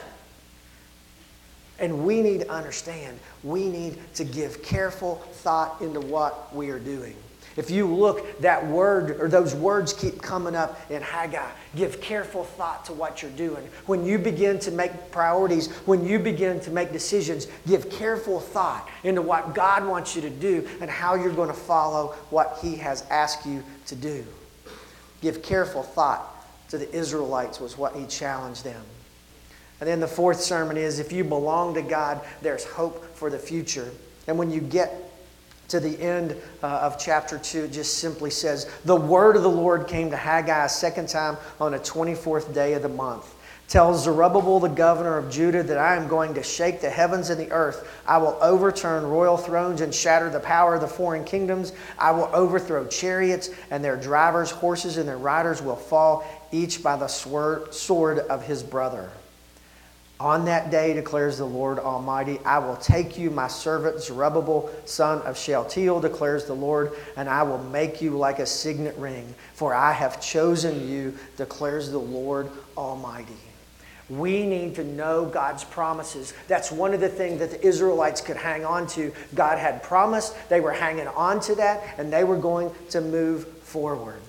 And 1.79 2.05
we 2.05 2.21
need 2.21 2.41
to 2.41 2.49
understand, 2.49 3.19
we 3.43 3.67
need 3.67 3.99
to 4.15 4.23
give 4.23 4.63
careful 4.63 5.15
thought 5.15 5.81
into 5.81 5.99
what 5.99 6.55
we 6.55 6.69
are 6.69 6.79
doing. 6.79 7.15
If 7.57 7.69
you 7.69 7.85
look, 7.85 8.39
that 8.39 8.65
word 8.65 9.19
or 9.19 9.27
those 9.27 9.53
words 9.53 9.93
keep 9.93 10.21
coming 10.21 10.55
up 10.55 10.79
in 10.89 11.01
Haggai. 11.01 11.49
Give 11.75 11.99
careful 11.99 12.43
thought 12.43 12.85
to 12.85 12.93
what 12.93 13.21
you're 13.21 13.31
doing. 13.31 13.67
When 13.85 14.05
you 14.05 14.17
begin 14.17 14.59
to 14.59 14.71
make 14.71 15.11
priorities, 15.11 15.67
when 15.85 16.05
you 16.05 16.19
begin 16.19 16.59
to 16.61 16.71
make 16.71 16.91
decisions, 16.91 17.47
give 17.67 17.89
careful 17.89 18.39
thought 18.39 18.89
into 19.03 19.21
what 19.21 19.53
God 19.53 19.85
wants 19.85 20.15
you 20.15 20.21
to 20.21 20.29
do 20.29 20.67
and 20.79 20.89
how 20.89 21.15
you're 21.15 21.33
going 21.33 21.49
to 21.49 21.53
follow 21.53 22.15
what 22.29 22.59
He 22.61 22.75
has 22.77 23.03
asked 23.09 23.45
you 23.45 23.63
to 23.87 23.95
do. 23.95 24.25
Give 25.21 25.43
careful 25.43 25.83
thought 25.83 26.27
to 26.69 26.77
the 26.77 26.93
Israelites, 26.95 27.59
was 27.59 27.77
what 27.77 27.95
He 27.95 28.05
challenged 28.05 28.63
them. 28.63 28.81
And 29.81 29.89
then 29.89 29.99
the 29.99 30.07
fourth 30.07 30.39
sermon 30.39 30.77
is 30.77 30.99
if 30.99 31.11
you 31.11 31.23
belong 31.23 31.73
to 31.73 31.81
God, 31.81 32.21
there's 32.41 32.63
hope 32.63 33.15
for 33.15 33.29
the 33.29 33.39
future. 33.39 33.89
And 34.27 34.37
when 34.37 34.51
you 34.51 34.61
get 34.61 35.10
to 35.71 35.79
the 35.79 35.99
end 36.01 36.35
uh, 36.61 36.67
of 36.67 36.99
chapter 36.99 37.37
2, 37.37 37.65
it 37.65 37.71
just 37.71 37.97
simply 37.97 38.29
says, 38.29 38.69
The 38.85 38.95
word 38.95 39.35
of 39.35 39.43
the 39.43 39.49
Lord 39.49 39.87
came 39.87 40.09
to 40.11 40.17
Haggai 40.17 40.65
a 40.65 40.69
second 40.69 41.09
time 41.09 41.37
on 41.59 41.71
the 41.71 41.79
24th 41.79 42.53
day 42.53 42.73
of 42.73 42.81
the 42.81 42.89
month. 42.89 43.35
Tells 43.67 44.03
Zerubbabel, 44.03 44.59
the 44.59 44.67
governor 44.67 45.17
of 45.17 45.31
Judah, 45.31 45.63
that 45.63 45.77
I 45.77 45.95
am 45.95 46.09
going 46.09 46.33
to 46.33 46.43
shake 46.43 46.81
the 46.81 46.89
heavens 46.89 47.29
and 47.29 47.39
the 47.39 47.49
earth. 47.51 47.87
I 48.05 48.17
will 48.17 48.37
overturn 48.41 49.05
royal 49.05 49.37
thrones 49.37 49.79
and 49.79 49.95
shatter 49.95 50.29
the 50.29 50.41
power 50.41 50.75
of 50.75 50.81
the 50.81 50.87
foreign 50.87 51.23
kingdoms. 51.23 51.71
I 51.97 52.11
will 52.11 52.29
overthrow 52.33 52.85
chariots, 52.87 53.49
and 53.69 53.81
their 53.81 53.95
drivers, 53.95 54.51
horses, 54.51 54.97
and 54.97 55.07
their 55.07 55.17
riders 55.17 55.61
will 55.61 55.77
fall, 55.77 56.25
each 56.51 56.83
by 56.83 56.97
the 56.97 57.07
sword 57.07 58.19
of 58.19 58.43
his 58.43 58.61
brother. 58.61 59.09
On 60.21 60.45
that 60.45 60.69
day, 60.69 60.93
declares 60.93 61.39
the 61.39 61.45
Lord 61.45 61.79
Almighty, 61.79 62.37
I 62.45 62.59
will 62.59 62.75
take 62.75 63.17
you, 63.17 63.31
my 63.31 63.47
servant 63.47 64.03
Zerubbabel, 64.03 64.69
son 64.85 65.19
of 65.23 65.35
Shealtiel, 65.35 65.99
declares 65.99 66.45
the 66.45 66.53
Lord, 66.53 66.91
and 67.17 67.27
I 67.27 67.41
will 67.41 67.57
make 67.57 68.03
you 68.03 68.11
like 68.11 68.37
a 68.37 68.45
signet 68.45 68.95
ring, 68.97 69.33
for 69.55 69.73
I 69.73 69.91
have 69.93 70.21
chosen 70.21 70.87
you, 70.87 71.17
declares 71.37 71.89
the 71.89 71.97
Lord 71.97 72.51
Almighty. 72.77 73.33
We 74.09 74.45
need 74.45 74.75
to 74.75 74.83
know 74.83 75.25
God's 75.25 75.63
promises. 75.63 76.35
That's 76.47 76.71
one 76.71 76.93
of 76.93 76.99
the 76.99 77.09
things 77.09 77.39
that 77.39 77.49
the 77.49 77.65
Israelites 77.65 78.21
could 78.21 78.37
hang 78.37 78.63
on 78.63 78.85
to. 78.89 79.11
God 79.33 79.57
had 79.57 79.81
promised, 79.81 80.35
they 80.49 80.61
were 80.61 80.71
hanging 80.71 81.07
on 81.07 81.39
to 81.41 81.55
that, 81.55 81.95
and 81.97 82.13
they 82.13 82.23
were 82.23 82.37
going 82.37 82.69
to 82.91 83.01
move 83.01 83.47
forward. 83.63 84.21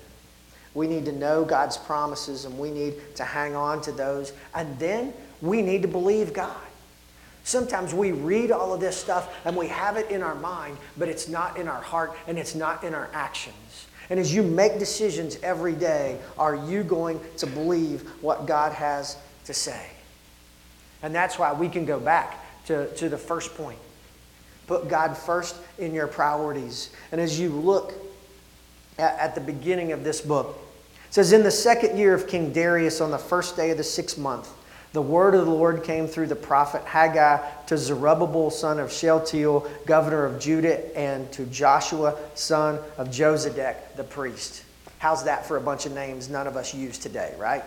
We 0.73 0.87
need 0.87 1.05
to 1.05 1.11
know 1.11 1.45
God's 1.45 1.77
promises 1.77 2.45
and 2.45 2.57
we 2.57 2.71
need 2.71 3.15
to 3.15 3.23
hang 3.23 3.55
on 3.55 3.81
to 3.81 3.91
those. 3.91 4.33
And 4.55 4.77
then 4.79 5.13
we 5.41 5.61
need 5.61 5.81
to 5.83 5.87
believe 5.87 6.33
God. 6.33 6.57
Sometimes 7.43 7.93
we 7.93 8.11
read 8.11 8.51
all 8.51 8.73
of 8.73 8.79
this 8.79 8.97
stuff 8.97 9.35
and 9.45 9.55
we 9.55 9.67
have 9.67 9.97
it 9.97 10.09
in 10.09 10.23
our 10.23 10.35
mind, 10.35 10.77
but 10.97 11.09
it's 11.09 11.27
not 11.27 11.57
in 11.57 11.67
our 11.67 11.81
heart 11.81 12.15
and 12.27 12.39
it's 12.39 12.55
not 12.55 12.83
in 12.83 12.95
our 12.95 13.09
actions. 13.13 13.87
And 14.09 14.19
as 14.19 14.33
you 14.33 14.43
make 14.43 14.79
decisions 14.79 15.37
every 15.43 15.73
day, 15.73 16.19
are 16.37 16.55
you 16.55 16.83
going 16.83 17.19
to 17.37 17.47
believe 17.47 18.01
what 18.21 18.45
God 18.45 18.71
has 18.73 19.17
to 19.45 19.53
say? 19.53 19.87
And 21.01 21.13
that's 21.13 21.37
why 21.37 21.51
we 21.53 21.67
can 21.67 21.85
go 21.85 21.99
back 21.99 22.39
to, 22.67 22.93
to 22.95 23.09
the 23.09 23.17
first 23.17 23.55
point. 23.55 23.79
Put 24.67 24.87
God 24.87 25.17
first 25.17 25.55
in 25.77 25.93
your 25.93 26.07
priorities. 26.07 26.91
And 27.11 27.19
as 27.19 27.39
you 27.39 27.49
look 27.49 27.93
at 28.97 29.35
the 29.35 29.41
beginning 29.41 29.91
of 29.91 30.03
this 30.03 30.21
book, 30.21 30.59
it 31.07 31.13
says, 31.13 31.31
In 31.31 31.43
the 31.43 31.51
second 31.51 31.97
year 31.97 32.13
of 32.13 32.27
King 32.27 32.51
Darius, 32.51 33.01
on 33.01 33.11
the 33.11 33.17
first 33.17 33.55
day 33.55 33.71
of 33.71 33.77
the 33.77 33.83
sixth 33.83 34.17
month, 34.17 34.49
the 34.93 35.01
word 35.01 35.33
of 35.33 35.45
the 35.45 35.51
Lord 35.51 35.83
came 35.83 36.07
through 36.07 36.27
the 36.27 36.35
prophet 36.35 36.83
Haggai 36.85 37.39
to 37.65 37.77
Zerubbabel, 37.77 38.51
son 38.51 38.79
of 38.79 38.91
Shealtiel, 38.91 39.67
governor 39.87 40.23
of 40.23 40.39
Judah, 40.39 40.95
and 40.97 41.31
to 41.31 41.45
Joshua, 41.47 42.15
son 42.35 42.79
of 42.97 43.09
Josedek, 43.09 43.95
the 43.95 44.03
priest. 44.03 44.63
How's 44.99 45.23
that 45.23 45.47
for 45.47 45.57
a 45.57 45.61
bunch 45.61 45.87
of 45.87 45.93
names 45.93 46.29
none 46.29 46.45
of 46.45 46.55
us 46.55 46.75
use 46.75 46.99
today, 46.99 47.33
right? 47.39 47.63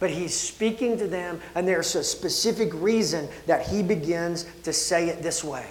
But 0.00 0.10
he's 0.10 0.34
speaking 0.34 0.98
to 0.98 1.06
them, 1.06 1.40
and 1.54 1.68
there's 1.68 1.94
a 1.94 2.02
specific 2.02 2.70
reason 2.74 3.28
that 3.46 3.66
he 3.66 3.82
begins 3.82 4.46
to 4.64 4.72
say 4.72 5.08
it 5.08 5.22
this 5.22 5.44
way. 5.44 5.66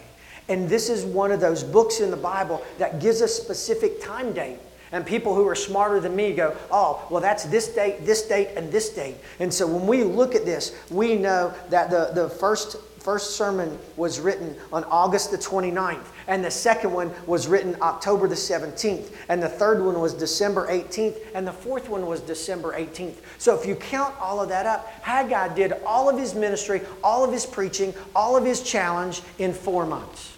And 0.51 0.67
this 0.67 0.89
is 0.89 1.05
one 1.05 1.31
of 1.31 1.39
those 1.39 1.63
books 1.63 2.01
in 2.01 2.11
the 2.11 2.17
Bible 2.17 2.61
that 2.77 2.99
gives 2.99 3.21
a 3.21 3.27
specific 3.27 4.01
time 4.01 4.33
date. 4.33 4.59
And 4.91 5.05
people 5.05 5.33
who 5.33 5.47
are 5.47 5.55
smarter 5.55 6.01
than 6.01 6.13
me 6.13 6.33
go, 6.33 6.57
oh, 6.69 7.07
well, 7.09 7.21
that's 7.21 7.45
this 7.45 7.69
date, 7.69 8.05
this 8.05 8.23
date, 8.23 8.49
and 8.57 8.69
this 8.69 8.89
date. 8.89 9.15
And 9.39 9.53
so 9.53 9.65
when 9.65 9.87
we 9.87 10.03
look 10.03 10.35
at 10.35 10.43
this, 10.43 10.75
we 10.89 11.15
know 11.15 11.53
that 11.69 11.89
the, 11.89 12.11
the 12.13 12.29
first, 12.29 12.75
first 12.99 13.37
sermon 13.37 13.79
was 13.95 14.19
written 14.19 14.57
on 14.73 14.83
August 14.83 15.31
the 15.31 15.37
29th, 15.37 16.07
and 16.27 16.43
the 16.43 16.51
second 16.51 16.91
one 16.91 17.13
was 17.25 17.47
written 17.47 17.77
October 17.81 18.27
the 18.27 18.35
17th, 18.35 19.13
and 19.29 19.41
the 19.41 19.47
third 19.47 19.81
one 19.81 20.01
was 20.01 20.13
December 20.13 20.67
18th, 20.67 21.15
and 21.33 21.47
the 21.47 21.53
fourth 21.53 21.87
one 21.87 22.05
was 22.05 22.19
December 22.19 22.73
18th. 22.73 23.15
So 23.37 23.57
if 23.57 23.65
you 23.65 23.77
count 23.77 24.13
all 24.19 24.41
of 24.41 24.49
that 24.49 24.65
up, 24.65 24.91
Haggai 25.01 25.55
did 25.55 25.71
all 25.85 26.09
of 26.09 26.19
his 26.19 26.35
ministry, 26.35 26.81
all 27.01 27.23
of 27.23 27.31
his 27.31 27.45
preaching, 27.45 27.93
all 28.13 28.35
of 28.35 28.43
his 28.43 28.61
challenge 28.61 29.21
in 29.39 29.53
four 29.53 29.85
months. 29.85 30.30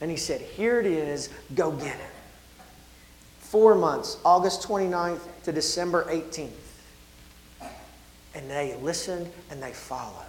And 0.00 0.10
he 0.10 0.16
said, 0.16 0.40
Here 0.40 0.80
it 0.80 0.86
is, 0.86 1.28
go 1.54 1.72
get 1.72 1.96
it 1.96 2.10
four 3.50 3.74
months, 3.74 4.16
August 4.24 4.62
29th 4.62 5.22
to 5.42 5.50
December 5.50 6.04
18th. 6.04 6.50
And 8.32 8.48
they 8.48 8.76
listened 8.76 9.28
and 9.50 9.60
they 9.60 9.72
followed. 9.72 10.24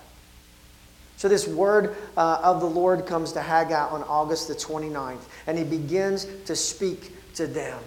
So, 1.17 1.29
this 1.29 1.47
word 1.47 1.95
uh, 2.17 2.41
of 2.41 2.61
the 2.61 2.65
Lord 2.65 3.05
comes 3.05 3.31
to 3.33 3.41
Haggai 3.41 3.89
on 3.89 4.01
August 4.03 4.47
the 4.47 4.55
29th, 4.55 5.21
and 5.45 5.55
he 5.55 5.63
begins 5.63 6.25
to 6.45 6.55
speak 6.55 7.15
to 7.35 7.45
them. 7.45 7.77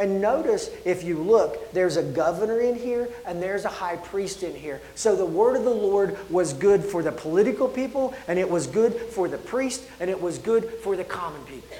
And 0.00 0.22
notice, 0.22 0.70
if 0.86 1.04
you 1.04 1.18
look, 1.18 1.72
there's 1.72 1.98
a 1.98 2.02
governor 2.02 2.58
in 2.58 2.74
here 2.74 3.06
and 3.26 3.42
there's 3.42 3.66
a 3.66 3.68
high 3.68 3.96
priest 3.96 4.42
in 4.42 4.54
here. 4.54 4.80
So 4.94 5.14
the 5.14 5.26
word 5.26 5.56
of 5.56 5.64
the 5.64 5.70
Lord 5.70 6.16
was 6.30 6.54
good 6.54 6.82
for 6.82 7.02
the 7.02 7.12
political 7.12 7.68
people, 7.68 8.14
and 8.26 8.38
it 8.38 8.48
was 8.48 8.66
good 8.66 8.94
for 8.94 9.28
the 9.28 9.36
priest, 9.36 9.82
and 10.00 10.08
it 10.08 10.18
was 10.18 10.38
good 10.38 10.64
for 10.82 10.96
the 10.96 11.04
common 11.04 11.42
people. 11.42 11.76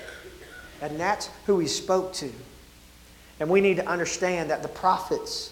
And 0.83 1.01
that's 1.01 1.31
who 1.47 1.61
he 1.61 1.67
spoke 1.67 2.13
to. 2.15 2.31
And 3.41 3.49
we 3.49 3.63
need 3.63 3.79
to 3.79 3.87
understand 3.87 4.51
that 4.51 4.63
the 4.63 4.69
prophets 4.69 5.51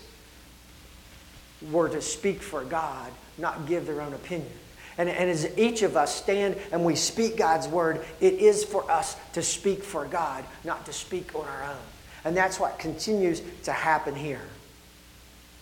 were 1.72 1.88
to 1.88 2.02
speak 2.02 2.42
for 2.42 2.64
God, 2.64 3.10
not 3.38 3.66
give 3.66 3.86
their 3.86 4.02
own 4.02 4.12
opinion. 4.12 4.52
And, 4.98 5.08
and 5.08 5.30
as 5.30 5.56
each 5.56 5.80
of 5.80 5.96
us 5.96 6.14
stand 6.14 6.56
and 6.70 6.84
we 6.84 6.96
speak 6.96 7.38
God's 7.38 7.66
word, 7.66 8.04
it 8.20 8.34
is 8.34 8.62
for 8.62 8.90
us 8.90 9.16
to 9.32 9.42
speak 9.42 9.82
for 9.82 10.04
God, 10.04 10.44
not 10.64 10.84
to 10.84 10.92
speak 10.92 11.34
on 11.34 11.46
our 11.46 11.64
own. 11.64 11.97
And 12.28 12.36
that's 12.36 12.60
what 12.60 12.78
continues 12.78 13.42
to 13.64 13.72
happen 13.72 14.14
here. 14.14 14.42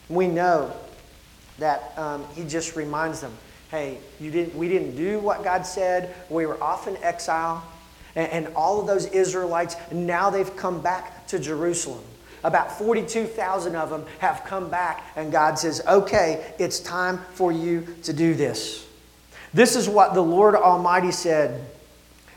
We 0.09 0.27
know 0.27 0.73
that 1.59 1.97
um, 1.97 2.25
he 2.35 2.45
just 2.45 2.75
reminds 2.77 3.21
them 3.21 3.33
hey, 3.71 3.99
you 4.21 4.31
didn't, 4.31 4.55
we 4.55 4.69
didn't 4.69 4.95
do 4.97 5.19
what 5.21 5.43
God 5.43 5.67
said. 5.67 6.15
We 6.29 6.47
were 6.47 6.63
off 6.63 6.87
in 6.87 6.97
exile 6.99 7.65
and, 8.17 8.47
and 8.47 8.55
all 8.57 8.81
of 8.81 8.89
those 8.89 9.07
Israelites, 9.07 9.77
now 9.93 10.31
they've 10.31 10.57
come 10.57 10.81
back 10.81 11.29
to 11.29 11.39
Jerusalem. 11.39 12.03
About 12.43 12.77
42,000 12.77 13.77
of 13.77 13.91
them 13.91 14.05
have 14.19 14.43
come 14.45 14.71
back, 14.71 15.05
and 15.15 15.31
God 15.31 15.59
says, 15.59 15.83
Okay, 15.87 16.53
it's 16.59 16.81
time 16.81 17.19
for 17.35 17.53
you 17.53 17.87
to 18.03 18.13
do 18.13 18.35
this. 18.35 18.87
This 19.55 19.77
is 19.77 19.89
what 19.89 20.15
the 20.15 20.23
Lord 20.23 20.55
Almighty 20.55 21.13
said. 21.13 21.65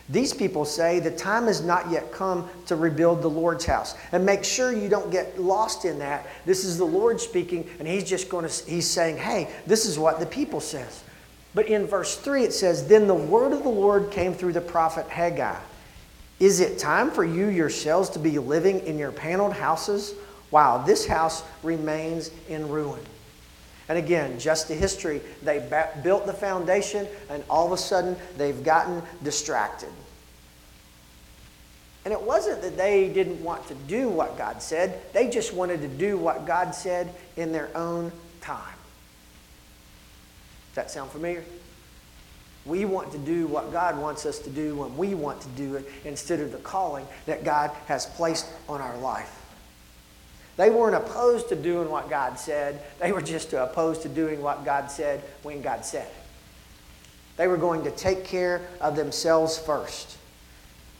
These 0.09 0.33
people 0.33 0.65
say 0.65 0.99
the 0.99 1.11
time 1.11 1.45
has 1.45 1.63
not 1.63 1.91
yet 1.91 2.11
come 2.11 2.49
to 2.65 2.75
rebuild 2.75 3.21
the 3.21 3.29
Lord's 3.29 3.65
house. 3.65 3.95
And 4.11 4.25
make 4.25 4.43
sure 4.43 4.73
you 4.73 4.89
don't 4.89 5.11
get 5.11 5.39
lost 5.39 5.85
in 5.85 5.99
that. 5.99 6.27
This 6.45 6.63
is 6.63 6.77
the 6.77 6.85
Lord 6.85 7.21
speaking, 7.21 7.69
and 7.77 7.87
He's 7.87 8.03
just 8.03 8.27
going 8.27 8.47
to, 8.47 8.65
He's 8.65 8.89
saying, 8.89 9.17
Hey, 9.17 9.49
this 9.67 9.85
is 9.85 9.99
what 9.99 10.19
the 10.19 10.25
people 10.25 10.59
says. 10.59 11.03
But 11.53 11.67
in 11.67 11.85
verse 11.85 12.15
3, 12.15 12.43
it 12.43 12.53
says, 12.53 12.87
Then 12.87 13.07
the 13.07 13.13
word 13.13 13.53
of 13.53 13.63
the 13.63 13.69
Lord 13.69 14.09
came 14.09 14.33
through 14.33 14.53
the 14.53 14.61
prophet 14.61 15.07
Haggai. 15.07 15.59
Is 16.39 16.59
it 16.59 16.79
time 16.79 17.11
for 17.11 17.25
you 17.25 17.47
yourselves 17.47 18.09
to 18.11 18.19
be 18.19 18.39
living 18.39 18.79
in 18.81 18.97
your 18.97 19.11
paneled 19.11 19.53
houses 19.53 20.15
while 20.49 20.83
this 20.83 21.05
house 21.05 21.43
remains 21.61 22.31
in 22.47 22.67
ruin? 22.69 23.01
And 23.89 23.97
again, 23.97 24.39
just 24.39 24.67
the 24.67 24.75
history, 24.75 25.19
they 25.41 25.67
built 26.03 26.27
the 26.27 26.33
foundation 26.33 27.07
and 27.29 27.43
all 27.49 27.65
of 27.65 27.71
a 27.71 27.77
sudden 27.77 28.15
they've 28.37 28.63
gotten 28.63 29.01
distracted. 29.23 29.89
And 32.05 32.13
it 32.13 32.21
wasn't 32.21 32.61
that 32.61 32.77
they 32.77 33.09
didn't 33.09 33.43
want 33.43 33.67
to 33.67 33.75
do 33.75 34.07
what 34.07 34.37
God 34.37 34.61
said, 34.61 35.01
they 35.11 35.29
just 35.29 35.53
wanted 35.53 35.81
to 35.81 35.87
do 35.87 36.17
what 36.17 36.45
God 36.45 36.73
said 36.73 37.13
in 37.35 37.51
their 37.51 37.75
own 37.75 38.11
time. 38.41 38.75
Does 40.69 40.75
that 40.75 40.91
sound 40.91 41.09
familiar? 41.09 41.43
We 42.65 42.85
want 42.85 43.11
to 43.13 43.17
do 43.17 43.47
what 43.47 43.71
God 43.71 43.97
wants 43.97 44.25
us 44.25 44.37
to 44.39 44.49
do 44.49 44.75
when 44.75 44.95
we 44.97 45.15
want 45.15 45.41
to 45.41 45.47
do 45.49 45.75
it 45.75 45.91
instead 46.05 46.39
of 46.39 46.51
the 46.51 46.57
calling 46.59 47.07
that 47.25 47.43
God 47.43 47.71
has 47.87 48.05
placed 48.05 48.45
on 48.67 48.81
our 48.81 48.97
life. 48.97 49.38
They 50.59 50.69
weren't 50.69 50.93
opposed 50.93 51.47
to 51.49 51.55
doing 51.55 51.89
what 51.89 52.09
God 52.09 52.37
said, 52.37 52.81
they 52.99 53.13
were 53.13 53.21
just 53.21 53.53
opposed 53.53 54.01
to 54.01 54.09
doing 54.09 54.41
what 54.41 54.65
God 54.65 54.91
said 54.91 55.23
when 55.41 55.61
God 55.61 55.85
said 55.85 56.05
it. 56.05 56.13
They 57.37 57.47
were 57.47 57.55
going 57.55 57.85
to 57.85 57.91
take 57.91 58.25
care 58.25 58.67
of 58.81 58.97
themselves 58.97 59.57
first, 59.57 60.17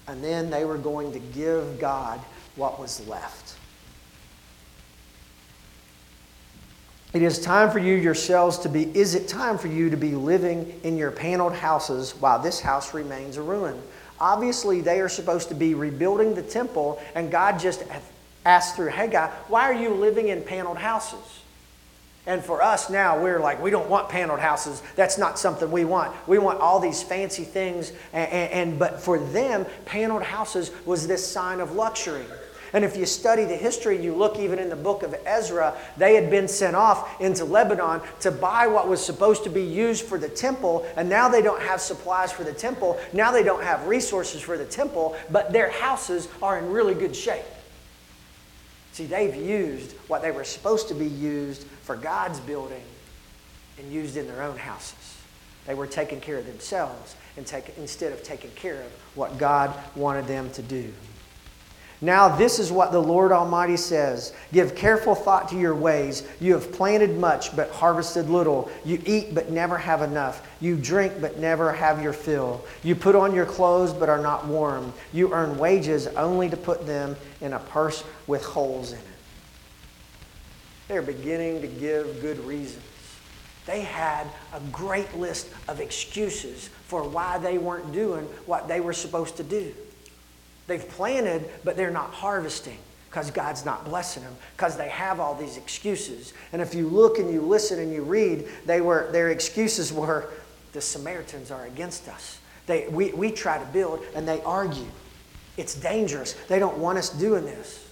and 0.07 0.23
then 0.23 0.49
they 0.49 0.63
were 0.63 0.77
going 0.77 1.11
to 1.11 1.19
give 1.19 1.77
God 1.77 2.21
what 2.55 2.79
was 2.79 3.05
left. 3.05 3.57
It 7.11 7.21
is 7.21 7.41
time 7.41 7.69
for 7.69 7.79
you 7.79 7.95
yourselves 7.95 8.59
to 8.59 8.69
be, 8.69 8.83
is 8.97 9.13
it 9.13 9.27
time 9.27 9.57
for 9.57 9.67
you 9.67 9.89
to 9.89 9.97
be 9.97 10.15
living 10.15 10.79
in 10.83 10.95
your 10.95 11.11
paneled 11.11 11.53
houses 11.53 12.11
while 12.11 12.39
this 12.39 12.61
house 12.61 12.93
remains 12.93 13.35
a 13.35 13.41
ruin? 13.41 13.81
Obviously, 14.21 14.79
they 14.79 15.01
are 15.01 15.09
supposed 15.09 15.49
to 15.49 15.53
be 15.53 15.73
rebuilding 15.73 16.33
the 16.33 16.43
temple, 16.43 17.01
and 17.13 17.29
God 17.29 17.59
just 17.59 17.83
asked 18.45 18.75
through 18.75 18.89
Haggai, 18.89 19.27
Why 19.47 19.63
are 19.63 19.73
you 19.73 19.89
living 19.89 20.29
in 20.29 20.41
paneled 20.43 20.77
houses? 20.77 21.39
And 22.25 22.43
for 22.43 22.61
us 22.61 22.91
now, 22.91 23.19
we're 23.19 23.39
like, 23.39 23.59
we 23.59 23.71
don't 23.71 23.89
want 23.89 24.07
paneled 24.07 24.39
houses. 24.39 24.83
That's 24.95 25.17
not 25.17 25.39
something 25.39 25.71
we 25.71 25.83
want. 25.83 26.15
We 26.27 26.37
want 26.37 26.59
all 26.59 26.79
these 26.79 27.01
fancy 27.01 27.43
things. 27.43 27.91
And, 28.13 28.31
and, 28.31 28.51
and 28.51 28.79
but 28.79 29.01
for 29.01 29.17
them, 29.17 29.65
paneled 29.85 30.21
houses 30.21 30.69
was 30.85 31.07
this 31.07 31.25
sign 31.25 31.59
of 31.59 31.71
luxury. 31.71 32.25
And 32.73 32.85
if 32.85 32.95
you 32.95 33.07
study 33.07 33.45
the 33.45 33.55
history, 33.55 33.99
you 33.99 34.13
look 34.13 34.37
even 34.37 34.59
in 34.59 34.69
the 34.69 34.75
book 34.75 35.01
of 35.01 35.15
Ezra, 35.25 35.75
they 35.97 36.13
had 36.13 36.29
been 36.29 36.47
sent 36.47 36.75
off 36.75 37.19
into 37.19 37.45
Lebanon 37.45 38.01
to 38.19 38.29
buy 38.29 38.67
what 38.67 38.87
was 38.87 39.03
supposed 39.03 39.43
to 39.45 39.49
be 39.49 39.63
used 39.63 40.05
for 40.05 40.19
the 40.19 40.29
temple, 40.29 40.85
and 40.95 41.09
now 41.09 41.29
they 41.29 41.41
don't 41.41 41.61
have 41.61 41.81
supplies 41.81 42.31
for 42.31 42.43
the 42.43 42.53
temple. 42.53 42.99
Now 43.11 43.31
they 43.31 43.41
don't 43.41 43.63
have 43.63 43.87
resources 43.87 44.41
for 44.41 44.55
the 44.55 44.65
temple, 44.65 45.15
but 45.31 45.51
their 45.51 45.71
houses 45.71 46.27
are 46.43 46.59
in 46.59 46.71
really 46.71 46.93
good 46.93 47.15
shape. 47.15 47.45
See, 48.99 49.05
they've 49.05 49.33
used 49.33 49.93
what 50.09 50.21
they 50.21 50.31
were 50.31 50.43
supposed 50.43 50.89
to 50.89 50.93
be 50.93 51.07
used 51.07 51.65
for 51.83 51.95
God's 51.95 52.41
building 52.41 52.83
and 53.77 53.89
used 53.89 54.17
in 54.17 54.27
their 54.27 54.43
own 54.43 54.57
houses. 54.57 55.15
They 55.65 55.73
were 55.73 55.87
taking 55.87 56.19
care 56.19 56.37
of 56.37 56.45
themselves 56.45 57.15
and 57.37 57.47
take, 57.47 57.77
instead 57.77 58.11
of 58.11 58.23
taking 58.23 58.51
care 58.51 58.81
of 58.81 58.91
what 59.15 59.37
God 59.37 59.73
wanted 59.95 60.27
them 60.27 60.51
to 60.51 60.61
do. 60.61 60.91
Now, 62.01 62.29
this 62.29 62.59
is 62.59 62.71
what 62.71 62.93
the 62.93 63.01
Lord 63.01 63.33
Almighty 63.33 63.75
says 63.75 64.33
Give 64.53 64.73
careful 64.73 65.15
thought 65.15 65.49
to 65.49 65.59
your 65.59 65.75
ways. 65.75 66.23
You 66.39 66.53
have 66.53 66.71
planted 66.71 67.17
much, 67.17 67.55
but 67.55 67.69
harvested 67.71 68.29
little. 68.29 68.71
You 68.85 69.01
eat, 69.05 69.35
but 69.35 69.51
never 69.51 69.77
have 69.77 70.01
enough. 70.01 70.47
You 70.61 70.77
drink, 70.77 71.19
but 71.19 71.39
never 71.39 71.73
have 71.73 72.01
your 72.01 72.13
fill. 72.13 72.63
You 72.83 72.95
put 72.95 73.15
on 73.15 73.35
your 73.35 73.45
clothes, 73.45 73.91
but 73.91 74.07
are 74.07 74.21
not 74.21 74.47
warm. 74.47 74.93
You 75.11 75.33
earn 75.33 75.57
wages 75.57 76.07
only 76.07 76.49
to 76.49 76.57
put 76.57 76.87
them 76.87 77.17
in 77.41 77.51
a 77.51 77.59
purse 77.59 78.03
with 78.27 78.43
holes 78.43 78.93
in 78.93 78.99
it. 78.99 79.05
They're 80.87 81.01
beginning 81.01 81.61
to 81.61 81.67
give 81.67 82.21
good 82.21 82.39
reasons. 82.45 82.83
They 83.65 83.81
had 83.81 84.25
a 84.53 84.61
great 84.71 85.15
list 85.15 85.49
of 85.67 85.81
excuses 85.81 86.69
for 86.85 87.03
why 87.07 87.37
they 87.37 87.57
weren't 87.57 87.91
doing 87.91 88.23
what 88.45 88.67
they 88.67 88.79
were 88.79 88.93
supposed 88.93 89.37
to 89.37 89.43
do. 89.43 89.75
They've 90.69 90.87
planted, 90.87 91.49
but 91.63 91.75
they're 91.75 91.89
not 91.89 92.13
harvesting 92.13 92.77
because 93.09 93.31
God's 93.31 93.65
not 93.65 93.85
blessing 93.85 94.21
them 94.21 94.35
because 94.55 94.77
they 94.77 94.87
have 94.89 95.19
all 95.19 95.33
these 95.33 95.57
excuses. 95.57 96.31
And 96.53 96.61
if 96.61 96.75
you 96.75 96.87
look 96.87 97.17
and 97.17 97.33
you 97.33 97.41
listen 97.41 97.79
and 97.79 97.91
you 97.91 98.03
read, 98.03 98.47
they 98.67 98.79
were, 98.79 99.11
their 99.11 99.29
excuses 99.29 99.91
were 99.91 100.29
the 100.73 100.79
Samaritans 100.79 101.49
are 101.49 101.65
against 101.65 102.07
us. 102.07 102.37
They, 102.67 102.87
we, 102.87 103.11
we 103.13 103.31
try 103.31 103.57
to 103.57 103.65
build 103.65 104.05
and 104.15 104.27
they 104.27 104.43
argue. 104.43 104.85
It's 105.57 105.73
dangerous. 105.73 106.33
They 106.47 106.59
don't 106.59 106.77
want 106.77 106.99
us 106.99 107.09
doing 107.09 107.45
this. 107.45 107.89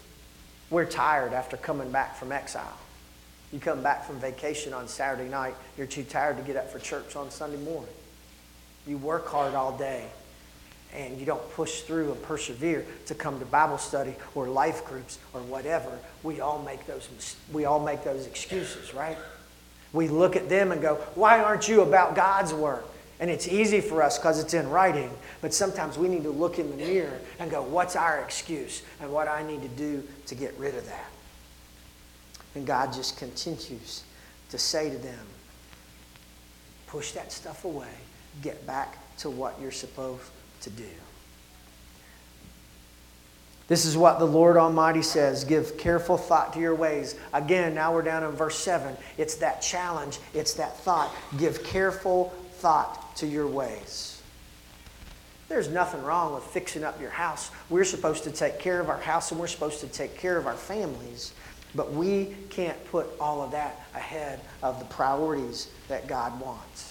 We're 0.69 0.85
tired 0.85 1.33
after 1.33 1.57
coming 1.57 1.89
back 1.89 2.15
from 2.15 2.31
exile. 2.31 2.77
You 3.51 3.59
come 3.59 3.81
back 3.81 4.05
from 4.05 4.19
vacation 4.19 4.71
on 4.71 4.87
Saturday 4.87 5.29
night, 5.29 5.55
you're 5.79 5.87
too 5.87 6.03
tired 6.03 6.37
to 6.37 6.43
get 6.43 6.57
up 6.57 6.69
for 6.69 6.77
church 6.77 7.15
on 7.15 7.31
Sunday 7.31 7.57
morning. 7.57 7.89
You 8.85 8.99
work 8.99 9.27
hard 9.27 9.55
all 9.55 9.75
day 9.75 10.05
and 10.97 11.19
you 11.19 11.25
don't 11.27 11.51
push 11.51 11.81
through 11.81 12.11
and 12.11 12.21
persevere 12.23 12.83
to 13.05 13.13
come 13.13 13.37
to 13.39 13.45
Bible 13.45 13.77
study 13.77 14.15
or 14.33 14.47
life 14.47 14.83
groups 14.83 15.19
or 15.31 15.41
whatever, 15.41 15.99
we 16.23 16.41
all 16.41 16.59
make 16.63 16.85
those 16.87 17.07
we 17.53 17.65
all 17.65 17.79
make 17.79 18.03
those 18.03 18.25
excuses, 18.25 18.93
right? 18.93 19.17
We 19.93 20.07
look 20.07 20.35
at 20.35 20.49
them 20.49 20.71
and 20.71 20.81
go, 20.81 20.95
"Why 21.13 21.39
aren't 21.39 21.67
you 21.67 21.81
about 21.81 22.15
God's 22.15 22.53
work?" 22.53 22.85
And 23.19 23.29
it's 23.29 23.47
easy 23.47 23.79
for 23.79 24.01
us 24.01 24.17
because 24.17 24.39
it's 24.39 24.53
in 24.53 24.69
writing, 24.69 25.15
but 25.39 25.53
sometimes 25.53 25.97
we 25.97 26.07
need 26.07 26.23
to 26.23 26.31
look 26.31 26.59
in 26.59 26.69
the 26.71 26.77
mirror 26.77 27.19
and 27.39 27.49
go, 27.51 27.61
"What's 27.61 27.95
our 27.95 28.19
excuse 28.19 28.81
and 28.99 29.11
what 29.11 29.27
I 29.27 29.43
need 29.43 29.61
to 29.61 29.67
do 29.69 30.07
to 30.25 30.35
get 30.35 30.57
rid 30.57 30.75
of 30.75 30.85
that?" 30.87 31.09
And 32.55 32.65
God 32.65 32.91
just 32.91 33.17
continues 33.17 34.01
to 34.49 34.57
say 34.57 34.89
to 34.89 34.97
them, 34.97 35.27
"Push 36.87 37.11
that 37.11 37.31
stuff 37.31 37.65
away. 37.65 37.93
Get 38.41 38.65
back 38.65 38.97
to 39.19 39.29
what 39.29 39.59
you're 39.61 39.71
supposed 39.71 40.23
to 40.61 40.69
do. 40.69 40.83
This 43.67 43.85
is 43.85 43.97
what 43.97 44.19
the 44.19 44.25
Lord 44.25 44.55
Almighty 44.55 45.01
says 45.01 45.43
give 45.43 45.77
careful 45.77 46.17
thought 46.17 46.53
to 46.53 46.59
your 46.59 46.75
ways. 46.75 47.15
Again, 47.33 47.75
now 47.75 47.93
we're 47.93 48.01
down 48.01 48.23
in 48.23 48.31
verse 48.31 48.57
7. 48.57 48.95
It's 49.17 49.35
that 49.35 49.61
challenge, 49.61 50.19
it's 50.33 50.53
that 50.53 50.77
thought. 50.79 51.13
Give 51.37 51.61
careful 51.63 52.33
thought 52.53 53.15
to 53.17 53.27
your 53.27 53.47
ways. 53.47 54.21
There's 55.49 55.69
nothing 55.69 56.03
wrong 56.03 56.33
with 56.33 56.43
fixing 56.43 56.83
up 56.83 56.99
your 56.99 57.09
house. 57.09 57.51
We're 57.69 57.85
supposed 57.85 58.23
to 58.25 58.31
take 58.31 58.59
care 58.59 58.79
of 58.81 58.89
our 58.89 58.99
house 58.99 59.31
and 59.31 59.39
we're 59.39 59.47
supposed 59.47 59.79
to 59.81 59.87
take 59.87 60.17
care 60.17 60.37
of 60.37 60.45
our 60.45 60.55
families. 60.55 61.33
But 61.75 61.91
we 61.93 62.35
can't 62.49 62.83
put 62.87 63.07
all 63.19 63.41
of 63.41 63.51
that 63.51 63.85
ahead 63.93 64.39
of 64.63 64.79
the 64.79 64.85
priorities 64.85 65.69
that 65.89 66.07
God 66.07 66.39
wants. 66.39 66.86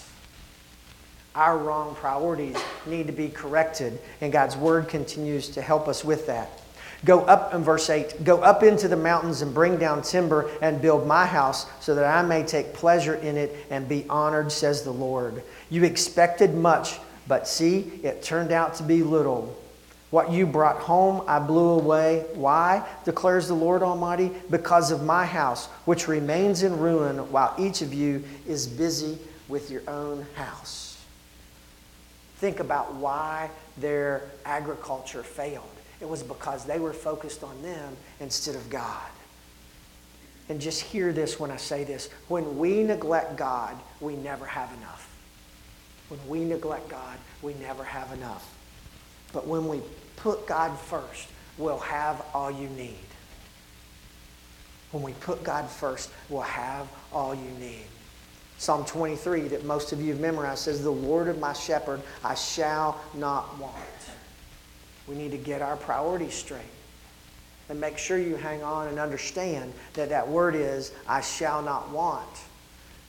Our 1.36 1.58
wrong 1.58 1.94
priorities 1.94 2.56
need 2.86 3.08
to 3.08 3.12
be 3.12 3.28
corrected, 3.28 3.98
and 4.22 4.32
God's 4.32 4.56
word 4.56 4.88
continues 4.88 5.50
to 5.50 5.60
help 5.60 5.86
us 5.86 6.02
with 6.02 6.26
that. 6.28 6.62
Go 7.04 7.20
up 7.20 7.52
in 7.52 7.62
verse 7.62 7.90
8 7.90 8.24
Go 8.24 8.40
up 8.40 8.62
into 8.62 8.88
the 8.88 8.96
mountains 8.96 9.42
and 9.42 9.52
bring 9.52 9.76
down 9.76 10.00
timber 10.00 10.50
and 10.62 10.80
build 10.80 11.06
my 11.06 11.26
house 11.26 11.66
so 11.78 11.94
that 11.94 12.06
I 12.06 12.26
may 12.26 12.42
take 12.42 12.72
pleasure 12.72 13.16
in 13.16 13.36
it 13.36 13.54
and 13.68 13.86
be 13.86 14.06
honored, 14.08 14.50
says 14.50 14.82
the 14.82 14.92
Lord. 14.92 15.42
You 15.68 15.84
expected 15.84 16.54
much, 16.54 16.98
but 17.28 17.46
see, 17.46 18.00
it 18.02 18.22
turned 18.22 18.50
out 18.50 18.76
to 18.76 18.82
be 18.82 19.02
little. 19.02 19.54
What 20.08 20.30
you 20.32 20.46
brought 20.46 20.78
home, 20.78 21.22
I 21.28 21.38
blew 21.38 21.78
away. 21.78 22.24
Why? 22.32 22.88
declares 23.04 23.46
the 23.46 23.54
Lord 23.54 23.82
Almighty. 23.82 24.30
Because 24.48 24.90
of 24.90 25.02
my 25.02 25.26
house, 25.26 25.66
which 25.84 26.08
remains 26.08 26.62
in 26.62 26.78
ruin, 26.78 27.30
while 27.30 27.54
each 27.58 27.82
of 27.82 27.92
you 27.92 28.24
is 28.46 28.66
busy 28.66 29.18
with 29.48 29.70
your 29.70 29.82
own 29.86 30.24
house. 30.34 30.85
Think 32.36 32.60
about 32.60 32.94
why 32.94 33.50
their 33.78 34.30
agriculture 34.44 35.22
failed. 35.22 35.64
It 36.00 36.08
was 36.08 36.22
because 36.22 36.64
they 36.66 36.78
were 36.78 36.92
focused 36.92 37.42
on 37.42 37.60
them 37.62 37.96
instead 38.20 38.54
of 38.54 38.68
God. 38.68 39.10
And 40.48 40.60
just 40.60 40.80
hear 40.80 41.12
this 41.12 41.40
when 41.40 41.50
I 41.50 41.56
say 41.56 41.84
this. 41.84 42.08
When 42.28 42.58
we 42.58 42.82
neglect 42.82 43.36
God, 43.36 43.76
we 44.00 44.14
never 44.16 44.44
have 44.44 44.72
enough. 44.74 45.12
When 46.08 46.20
we 46.28 46.44
neglect 46.44 46.88
God, 46.88 47.18
we 47.42 47.54
never 47.54 47.82
have 47.82 48.12
enough. 48.12 48.54
But 49.32 49.46
when 49.46 49.66
we 49.66 49.80
put 50.16 50.46
God 50.46 50.78
first, 50.78 51.28
we'll 51.58 51.78
have 51.78 52.24
all 52.32 52.50
you 52.50 52.68
need. 52.68 52.94
When 54.92 55.02
we 55.02 55.14
put 55.14 55.42
God 55.42 55.68
first, 55.68 56.10
we'll 56.28 56.42
have 56.42 56.86
all 57.12 57.34
you 57.34 57.50
need. 57.58 57.86
Psalm 58.58 58.84
23 58.84 59.48
that 59.48 59.64
most 59.64 59.92
of 59.92 60.00
you 60.00 60.12
have 60.12 60.20
memorized 60.20 60.60
says, 60.60 60.82
The 60.82 60.90
Lord 60.90 61.28
of 61.28 61.38
my 61.38 61.52
shepherd, 61.52 62.00
I 62.24 62.34
shall 62.34 63.00
not 63.14 63.58
want. 63.58 63.74
We 65.06 65.14
need 65.14 65.30
to 65.32 65.38
get 65.38 65.62
our 65.62 65.76
priorities 65.76 66.34
straight. 66.34 66.62
And 67.68 67.80
make 67.80 67.98
sure 67.98 68.18
you 68.18 68.36
hang 68.36 68.62
on 68.62 68.88
and 68.88 68.98
understand 68.98 69.72
that 69.94 70.08
that 70.08 70.26
word 70.26 70.54
is, 70.54 70.92
I 71.06 71.20
shall 71.20 71.62
not 71.62 71.90
want. 71.90 72.28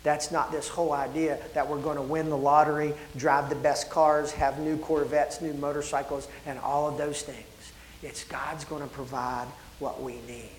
That's 0.03 0.31
not 0.31 0.51
this 0.51 0.67
whole 0.67 0.93
idea 0.93 1.37
that 1.53 1.67
we're 1.67 1.81
going 1.81 1.97
to 1.97 2.01
win 2.01 2.29
the 2.29 2.37
lottery, 2.37 2.93
drive 3.17 3.49
the 3.49 3.55
best 3.55 3.89
cars, 3.89 4.31
have 4.31 4.59
new 4.59 4.77
Corvettes, 4.77 5.41
new 5.41 5.53
motorcycles, 5.53 6.27
and 6.45 6.57
all 6.59 6.87
of 6.87 6.97
those 6.97 7.21
things. 7.21 7.73
It's 8.01 8.23
God's 8.23 8.63
going 8.63 8.81
to 8.81 8.87
provide 8.87 9.47
what 9.79 10.01
we 10.01 10.13
need, 10.27 10.49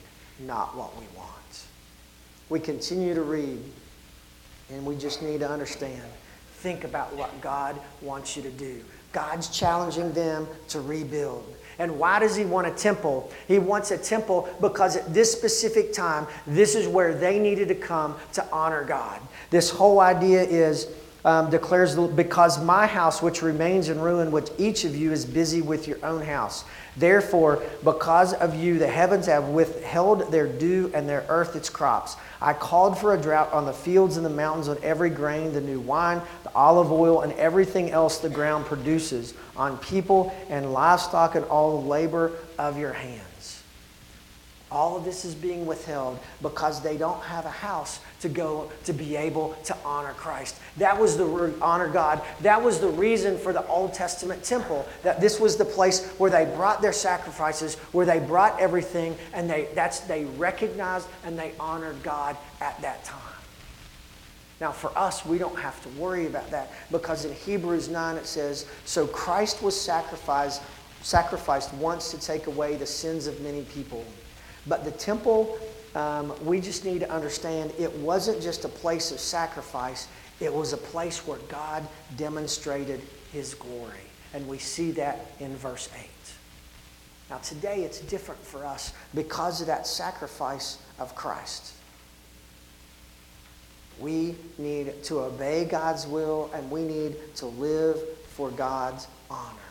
not 0.41 0.77
what 0.77 0.95
we 0.99 1.07
want. 1.17 1.29
We 2.49 2.61
continue 2.61 3.15
to 3.15 3.23
read 3.23 3.61
and 4.71 4.85
we 4.85 4.97
just 4.97 5.23
need 5.23 5.41
to 5.41 5.49
understand. 5.49 6.03
Think 6.55 6.85
about 6.85 7.15
what 7.15 7.41
God 7.41 7.79
wants 8.03 8.37
you 8.37 8.43
to 8.43 8.51
do. 8.51 8.83
God's 9.13 9.49
challenging 9.49 10.13
them 10.13 10.47
to 10.69 10.81
rebuild. 10.81 11.55
And 11.79 11.99
why 11.99 12.19
does 12.19 12.35
He 12.35 12.45
want 12.45 12.67
a 12.67 12.73
temple? 12.73 13.31
He 13.47 13.59
wants 13.59 13.91
a 13.91 13.99
temple 13.99 14.49
because 14.61 14.97
at 14.97 15.15
this 15.15 15.31
specific 15.31 15.93
time, 15.93 16.27
this 16.47 16.75
is 16.75 16.89
where 16.89 17.15
they 17.15 17.39
needed 17.39 17.69
to 17.69 17.75
come 17.75 18.17
to 18.33 18.45
honor 18.53 18.85
God. 18.85 19.21
This 19.51 19.71
whole 19.71 20.01
idea 20.01 20.43
is 20.43 20.89
um, 21.29 21.51
declares, 21.51 21.95
Because 21.95 22.65
my 22.65 22.87
house, 22.87 23.21
which 23.21 23.43
remains 23.43 23.91
in 23.91 24.01
ruin, 24.01 24.31
which 24.33 24.49
each 24.57 24.85
of 24.85 24.97
you 24.97 25.13
is 25.13 25.27
busy 25.27 25.61
with 25.61 25.87
your 25.87 25.99
own 26.03 26.23
house. 26.23 26.65
Therefore, 26.97 27.63
because 27.85 28.33
of 28.33 28.55
you, 28.55 28.79
the 28.79 28.89
heavens 28.89 29.27
have 29.27 29.49
withheld 29.49 30.33
their 30.33 30.47
dew 30.47 30.91
and 30.95 31.07
their 31.07 31.27
earth 31.29 31.55
its 31.55 31.69
crops. 31.69 32.17
I 32.41 32.55
called 32.55 32.99
for 32.99 33.15
a 33.15 33.21
drought 33.21 33.53
on 33.53 33.67
the 33.67 33.75
fields 33.75 34.17
and 34.17 34.25
the 34.25 34.31
mountains, 34.31 34.69
on 34.69 34.79
every 34.83 35.11
grain, 35.11 35.53
the 35.53 35.61
new 35.61 35.81
wine, 35.81 36.23
the 36.45 36.55
olive 36.55 36.91
oil, 36.91 37.21
and 37.21 37.35
everything 37.35 37.91
else 37.91 38.19
the 38.19 38.31
ground 38.31 38.65
produces, 38.65 39.35
on 39.55 39.77
people 39.79 40.35
and 40.49 40.73
livestock 40.73 41.35
and 41.35 41.45
all 41.45 41.83
the 41.83 41.89
labor 41.89 42.33
of 42.59 42.79
your 42.79 42.95
hands. 42.95 43.28
All 44.71 44.97
of 44.97 45.05
this 45.05 45.25
is 45.25 45.35
being 45.35 45.65
withheld 45.67 46.19
because 46.43 46.83
they 46.83 46.97
don't 46.97 47.23
have 47.23 47.47
a 47.47 47.51
house 47.51 48.01
to 48.21 48.29
go 48.29 48.71
to 48.85 48.93
be 48.93 49.17
able 49.17 49.55
to 49.65 49.77
honor 49.85 50.13
Christ. 50.13 50.57
That 50.77 50.99
was 50.99 51.17
the 51.17 51.55
honor 51.63 51.89
God. 51.89 52.21
That 52.43 52.63
was 52.63 52.81
the 52.81 52.89
reason 52.89 53.39
for 53.39 53.53
the 53.53 53.67
Old 53.67 53.95
Testament 53.95 54.45
temple. 54.45 54.87
That 55.03 55.21
this 55.21 55.41
was 55.41 55.57
the 55.57 55.65
place 55.65 56.07
where 56.19 56.31
they 56.31 56.45
brought 56.45 56.83
their 56.83 56.93
sacrifices, 56.93 57.77
where 57.93 58.07
they 58.07 58.19
brought 58.19 58.61
everything, 58.61 59.17
and 59.33 59.49
they 59.49 59.69
that's 59.75 60.01
they 60.01 60.25
recognized 60.25 61.09
and 61.25 61.39
they 61.39 61.53
honored 61.59 62.03
God 62.03 62.37
at 62.61 62.81
that 62.83 63.05
time. 63.05 63.23
Now, 64.61 64.73
for 64.73 64.97
us, 64.99 65.25
we 65.25 65.39
don't 65.39 65.59
have 65.59 65.81
to 65.85 65.89
worry 66.01 66.27
about 66.27 66.51
that 66.51 66.73
because 66.91 67.25
in 67.25 67.33
Hebrews 67.33 67.89
9 67.89 68.17
it 68.17 68.27
says, 68.27 68.67
So 68.85 69.07
Christ 69.07 69.63
was 69.63 69.81
sacrificed, 69.81 70.63
sacrificed 71.03 71.73
once 71.75 72.11
to 72.11 72.21
take 72.21 72.49
away 72.49 72.75
the 72.75 72.87
sins 72.87 73.29
of 73.29 73.41
many 73.41 73.63
people. 73.63 74.05
But 74.69 74.85
the 74.85 74.91
temple, 74.91 75.59
um, 75.95 76.33
we 76.45 76.61
just 76.61 76.85
need 76.85 77.01
to 77.01 77.11
understand 77.11 77.73
it 77.79 77.93
wasn't 77.97 78.43
just 78.43 78.65
a 78.65 78.69
place 78.69 79.11
of 79.11 79.19
sacrifice, 79.19 80.09
it 80.41 80.53
was 80.53 80.73
a 80.73 80.77
place 80.77 81.27
where 81.27 81.39
God 81.49 81.87
demonstrated 82.17 83.01
his 83.33 83.55
glory. 83.55 83.95
And 84.35 84.47
we 84.47 84.59
see 84.59 84.91
that 84.93 85.33
in 85.41 85.57
verse 85.57 85.89
8. 85.99 86.07
Now, 87.31 87.39
today 87.39 87.83
it's 87.83 88.01
different 88.01 88.43
for 88.43 88.65
us 88.65 88.93
because 89.15 89.61
of 89.61 89.67
that 89.67 89.87
sacrifice 89.87 90.79
of 90.99 91.15
Christ. 91.15 91.75
We 93.99 94.37
need 94.59 95.03
to 95.05 95.21
obey 95.21 95.65
God's 95.65 96.07
will 96.07 96.51
and 96.55 96.71
we 96.71 96.85
need 96.85 97.17
to 97.37 97.47
live 97.47 97.99
for 98.29 98.51
God's 98.51 99.09
honor. 99.31 99.68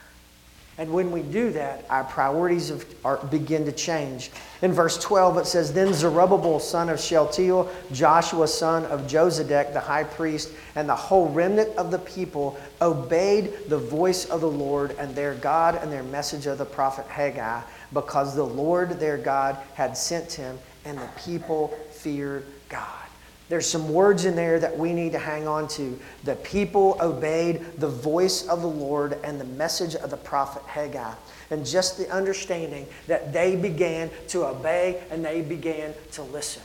And 0.79 0.93
when 0.93 1.11
we 1.11 1.23
do 1.23 1.51
that, 1.53 1.85
our 1.89 2.03
priorities 2.03 2.69
of, 2.69 2.85
are, 3.03 3.17
begin 3.17 3.65
to 3.65 3.71
change. 3.71 4.29
In 4.61 4.73
verse 4.73 5.01
12, 5.01 5.39
it 5.39 5.47
says, 5.47 5.73
Then 5.73 5.91
Zerubbabel, 5.91 6.59
son 6.59 6.89
of 6.89 6.99
Shealtiel, 6.99 7.71
Joshua, 7.91 8.47
son 8.47 8.85
of 8.85 9.07
Josedek, 9.07 9.73
the 9.73 9.79
high 9.79 10.03
priest, 10.03 10.51
and 10.75 10.87
the 10.87 10.95
whole 10.95 11.29
remnant 11.29 11.75
of 11.77 11.89
the 11.89 11.97
people 11.99 12.59
obeyed 12.79 13.69
the 13.69 13.79
voice 13.79 14.25
of 14.25 14.41
the 14.41 14.49
Lord 14.49 14.95
and 14.99 15.15
their 15.15 15.33
God 15.33 15.75
and 15.75 15.91
their 15.91 16.03
message 16.03 16.45
of 16.45 16.59
the 16.59 16.65
prophet 16.65 17.07
Haggai, 17.07 17.61
because 17.91 18.35
the 18.35 18.43
Lord 18.43 18.99
their 18.99 19.17
God 19.17 19.57
had 19.73 19.97
sent 19.97 20.31
him, 20.33 20.59
and 20.85 20.99
the 20.99 21.09
people 21.25 21.69
feared 21.91 22.45
God. 22.69 23.06
There's 23.49 23.65
some 23.65 23.93
words 23.93 24.25
in 24.25 24.35
there 24.35 24.59
that 24.59 24.77
we 24.77 24.91
need 24.91 25.13
to 25.13 25.19
hang 25.19 25.47
on 25.47 25.69
to. 25.69 25.97
The 26.25 26.35
people 26.35 26.97
obeyed 26.99 27.65
the 27.77 27.87
voice 27.87 28.45
of 28.47 28.61
the 28.61 28.67
Lord 28.67 29.19
and 29.23 29.39
the 29.39 29.45
message 29.45 29.95
of 29.95 30.09
the 30.09 30.17
prophet 30.17 30.63
Haggai. 30.63 31.13
And 31.49 31.65
just 31.65 31.97
the 31.97 32.09
understanding 32.09 32.87
that 33.07 33.31
they 33.31 33.55
began 33.55 34.09
to 34.29 34.45
obey 34.45 35.01
and 35.09 35.23
they 35.23 35.41
began 35.41 35.93
to 36.13 36.23
listen. 36.23 36.61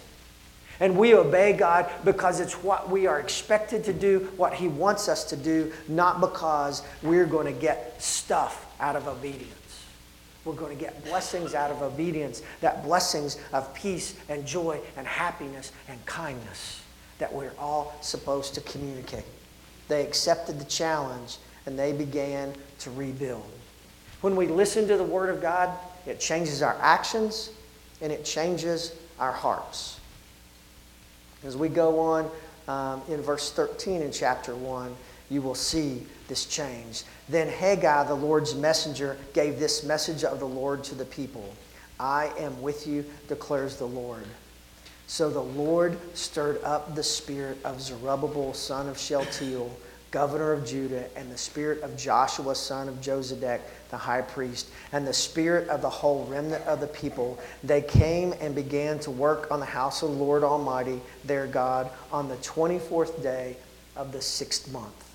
And 0.81 0.99
we 0.99 1.15
obey 1.15 1.53
God 1.53 1.89
because 2.05 2.41
it's 2.41 2.55
what 2.65 2.91
we 2.91 3.07
are 3.07 3.21
expected 3.21 3.85
to 3.85 3.93
do, 3.93 4.33
what 4.37 4.55
He 4.55 4.67
wants 4.67 5.09
us 5.09 5.23
to 5.25 5.37
do, 5.37 5.73
not 5.87 6.21
because 6.21 6.83
we're 7.05 7.27
going 7.27 7.47
to 7.47 7.61
get 7.61 8.03
stuff 8.03 8.67
out 8.81 8.97
of 8.97 9.07
obedience. 9.07 9.62
We're 10.45 10.55
going 10.55 10.77
to 10.77 10.81
get 10.83 11.05
blessings 11.05 11.55
out 11.55 11.71
of 11.71 11.83
obedience, 11.83 12.43
that 12.61 12.83
blessings 12.83 13.39
of 13.53 13.73
peace 13.75 14.17
and 14.29 14.45
joy 14.45 14.81
and 14.97 15.07
happiness 15.07 15.73
and 15.89 16.05
kindness 16.05 16.83
that 17.19 17.33
we're 17.33 17.53
all 17.59 17.95
supposed 18.01 18.55
to 18.55 18.61
communicate. 18.63 19.25
They 19.87 20.05
accepted 20.05 20.59
the 20.59 20.65
challenge 20.65 21.39
and 21.67 21.79
they 21.79 21.93
began 21.93 22.53
to 22.81 22.91
rebuild. 22.91 23.49
When 24.23 24.35
we 24.35 24.49
listen 24.49 24.89
to 24.89 24.97
the 24.97 25.05
Word 25.05 25.31
of 25.31 25.41
God, 25.41 25.71
it 26.07 26.19
changes 26.19 26.63
our 26.63 26.77
actions 26.81 27.51
and 28.01 28.11
it 28.11 28.25
changes 28.25 28.97
our 29.21 29.31
hearts. 29.31 30.01
As 31.45 31.57
we 31.57 31.69
go 31.69 32.01
on 32.01 32.31
um, 32.67 33.03
in 33.09 33.21
verse 33.23 33.53
13 33.53 34.03
in 34.03 34.11
chapter 34.11 34.55
1, 34.57 34.95
you 35.31 35.43
will 35.43 35.55
see 35.55 36.05
this 36.29 36.47
change. 36.47 37.05
Then 37.29 37.49
Haggai, 37.49 38.05
the 38.05 38.15
Lord's 38.15 38.55
messenger, 38.55 39.17
gave 39.33 39.59
this 39.59 39.85
message 39.85 40.25
of 40.25 40.39
the 40.39 40.47
Lord 40.47 40.85
to 40.85 40.95
the 40.95 41.05
people 41.05 41.55
I 42.01 42.33
am 42.39 42.61
with 42.61 42.87
you, 42.87 43.05
declares 43.29 43.77
the 43.77 43.87
Lord. 43.87 44.25
So 45.07 45.31
the 45.31 45.41
Lord 45.41 45.99
stirred 46.17 46.63
up 46.65 46.95
the 46.95 47.03
spirit 47.03 47.59
of 47.65 47.81
Zerubbabel, 47.81 48.55
son 48.55 48.89
of 48.89 48.99
Shealtiel, 48.99 49.71
governor 50.11 50.53
of 50.53 50.67
Judah, 50.67 51.05
and 51.17 51.31
the 51.31 51.39
spirit 51.39 51.83
of 51.83 51.97
Joshua, 51.97 52.55
son 52.55 52.89
of 52.89 53.01
Josedek, 53.01 53.61
the 53.91 53.97
high 53.97 54.23
priest, 54.23 54.71
and 54.93 55.07
the 55.07 55.13
spirit 55.13 55.69
of 55.69 55.81
the 55.81 55.91
whole 55.91 56.25
remnant 56.27 56.65
of 56.67 56.81
the 56.81 56.87
people. 56.87 57.39
They 57.63 57.83
came 57.83 58.35
and 58.41 58.55
began 58.55 58.99
to 59.01 59.11
work 59.11 59.51
on 59.51 59.61
the 59.61 59.67
house 59.67 60.03
of 60.03 60.11
the 60.11 60.17
Lord 60.17 60.43
Almighty, 60.43 61.01
their 61.25 61.47
God, 61.47 61.91
on 62.11 62.29
the 62.29 62.37
24th 62.37 63.23
day 63.23 63.57
of 63.97 64.13
the 64.13 64.23
sixth 64.23 64.73
month. 64.73 65.12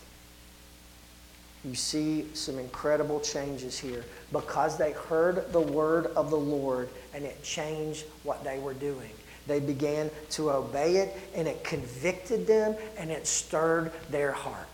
You 1.68 1.76
see 1.76 2.26
some 2.34 2.60
incredible 2.60 3.20
changes 3.20 3.78
here 3.78 4.06
because 4.32 4.78
they 4.78 4.94
heard 4.94 5.52
the 5.52 5.60
word 5.60 6.06
of 6.16 6.30
the 6.30 6.38
Lord 6.38 6.88
and 7.14 7.26
it 7.26 7.44
changed 7.44 8.06
what 8.24 8.42
they 8.46 8.58
were 8.58 8.74
doing. 8.74 9.12
They 9.48 9.60
began 9.60 10.10
to 10.32 10.52
obey 10.52 10.98
it 10.98 11.18
and 11.36 11.46
it 11.46 11.66
convicted 11.66 12.48
them 12.48 12.76
and 12.98 13.12
it 13.12 13.28
stirred 13.28 13.92
their 14.10 14.32
heart. 14.32 14.68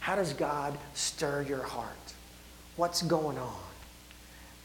How 0.00 0.16
does 0.16 0.32
God 0.32 0.76
stir 0.94 1.42
your 1.42 1.62
heart? 1.62 2.14
What's 2.74 3.02
going 3.02 3.38
on? 3.38 3.54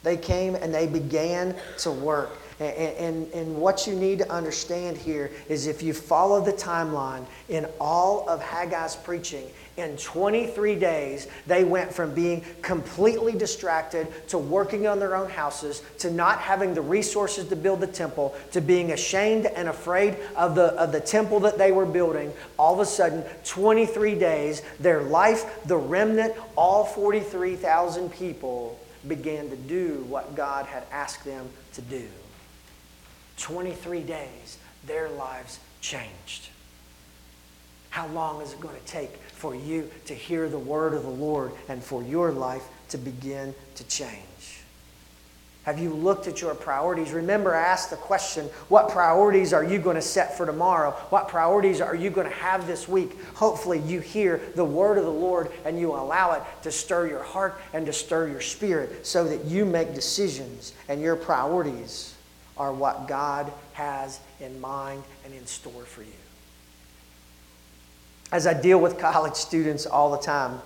They 0.01 0.17
came 0.17 0.55
and 0.55 0.73
they 0.73 0.87
began 0.87 1.55
to 1.79 1.91
work. 1.91 2.39
And, 2.59 3.31
and, 3.33 3.57
what 3.57 3.85
you 3.85 3.93
need 3.95 4.19
to 4.19 4.31
understand 4.31 4.97
here 4.97 5.29
is 5.49 5.67
if 5.67 5.83
you 5.83 5.93
follow 5.93 6.39
the 6.39 6.53
timeline 6.53 7.25
in 7.49 7.67
all 7.81 8.29
of 8.29 8.41
Haggai's 8.41 8.95
preaching, 8.95 9.49
in 9.77 9.97
23 9.97 10.75
days, 10.75 11.27
they 11.47 11.65
went 11.65 11.93
from 11.93 12.13
being 12.13 12.45
completely 12.61 13.33
distracted 13.33 14.07
to 14.29 14.37
working 14.37 14.87
on 14.87 14.99
their 14.99 15.17
own 15.17 15.29
houses 15.29 15.81
to 15.99 16.09
not 16.09 16.39
having 16.39 16.73
the 16.73 16.81
resources 16.81 17.49
to 17.49 17.57
build 17.57 17.81
the 17.81 17.87
temple 17.87 18.33
to 18.53 18.61
being 18.61 18.93
ashamed 18.93 19.47
and 19.47 19.67
afraid 19.67 20.17
of 20.37 20.55
the, 20.55 20.67
of 20.75 20.93
the 20.93 21.01
temple 21.01 21.41
that 21.41 21.57
they 21.57 21.73
were 21.73 21.85
building. 21.85 22.31
All 22.57 22.73
of 22.73 22.79
a 22.79 22.85
sudden, 22.85 23.23
23 23.43 24.15
days, 24.15 24.61
their 24.79 25.03
life, 25.03 25.61
the 25.65 25.77
remnant, 25.77 26.33
all 26.55 26.85
43,000 26.85 28.09
people 28.13 28.79
began 29.09 29.49
to 29.49 29.57
do 29.57 30.05
what 30.07 30.35
God 30.35 30.65
had 30.65 30.83
asked 30.89 31.25
them 31.25 31.49
to 31.73 31.81
do. 31.81 32.07
23 33.37 34.01
days, 34.01 34.57
their 34.85 35.09
lives 35.09 35.59
changed. 35.81 36.49
How 37.89 38.07
long 38.07 38.41
is 38.41 38.53
it 38.53 38.59
going 38.59 38.75
to 38.75 38.85
take 38.85 39.15
for 39.33 39.55
you 39.55 39.89
to 40.05 40.13
hear 40.13 40.49
the 40.49 40.59
word 40.59 40.93
of 40.93 41.03
the 41.03 41.09
Lord 41.09 41.51
and 41.69 41.83
for 41.83 42.03
your 42.03 42.31
life 42.31 42.63
to 42.89 42.97
begin 42.97 43.55
to 43.75 43.87
change? 43.87 44.21
Have 45.63 45.79
you 45.79 45.91
looked 45.91 46.27
at 46.27 46.41
your 46.41 46.53
priorities? 46.53 47.11
Remember, 47.11 47.55
I 47.55 47.61
asked 47.61 47.89
the 47.89 47.95
question 47.95 48.45
what 48.69 48.89
priorities 48.89 49.51
are 49.51 49.63
you 49.63 49.79
going 49.79 49.95
to 49.95 50.01
set 50.01 50.37
for 50.37 50.45
tomorrow? 50.45 50.91
What 51.09 51.27
priorities 51.27 51.81
are 51.81 51.95
you 51.95 52.09
going 52.09 52.27
to 52.27 52.35
have 52.35 52.67
this 52.67 52.87
week? 52.87 53.17
Hopefully, 53.33 53.79
you 53.79 53.99
hear 53.99 54.41
the 54.55 54.65
word 54.65 54.97
of 54.97 55.05
the 55.05 55.09
Lord 55.09 55.51
and 55.63 55.79
you 55.79 55.93
allow 55.93 56.33
it 56.33 56.43
to 56.63 56.71
stir 56.71 57.07
your 57.07 57.23
heart 57.23 57.59
and 57.73 57.85
to 57.85 57.93
stir 57.93 58.27
your 58.27 58.41
spirit 58.41 59.07
so 59.07 59.23
that 59.27 59.45
you 59.45 59.65
make 59.65 59.95
decisions 59.95 60.73
and 60.87 61.01
your 61.01 61.15
priorities 61.15 62.14
are 62.57 62.73
what 62.73 63.07
God 63.07 63.51
has 63.73 64.19
in 64.39 64.59
mind 64.59 65.03
and 65.23 65.33
in 65.33 65.45
store 65.45 65.83
for 65.83 66.01
you. 66.01 66.09
As 68.31 68.47
I 68.47 68.59
deal 68.59 68.79
with 68.79 68.97
college 68.97 69.35
students 69.35 69.85
all 69.85 70.11
the 70.11 70.17
time, 70.17 70.61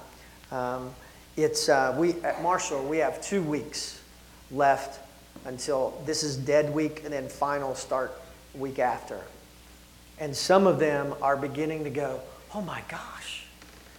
um, 0.52 0.94
it's, 1.36 1.70
uh, 1.70 1.96
we, 1.98 2.14
at 2.22 2.42
Marshall, 2.42 2.84
we 2.88 2.98
have 2.98 3.22
two 3.22 3.42
weeks 3.42 4.02
left 4.52 5.00
until 5.46 6.02
this 6.06 6.24
is 6.24 6.36
dead 6.36 6.74
week 6.74 7.04
and 7.04 7.14
then 7.14 7.30
final 7.30 7.76
start 7.76 8.20
week 8.56 8.80
after. 8.80 9.20
And 10.20 10.36
some 10.36 10.68
of 10.68 10.80
them 10.80 11.14
are 11.22 11.38
beginning 11.38 11.84
to 11.86 11.90
go, 11.90 12.20
oh 12.54 12.62
my 12.62 12.82
gosh, 12.90 13.46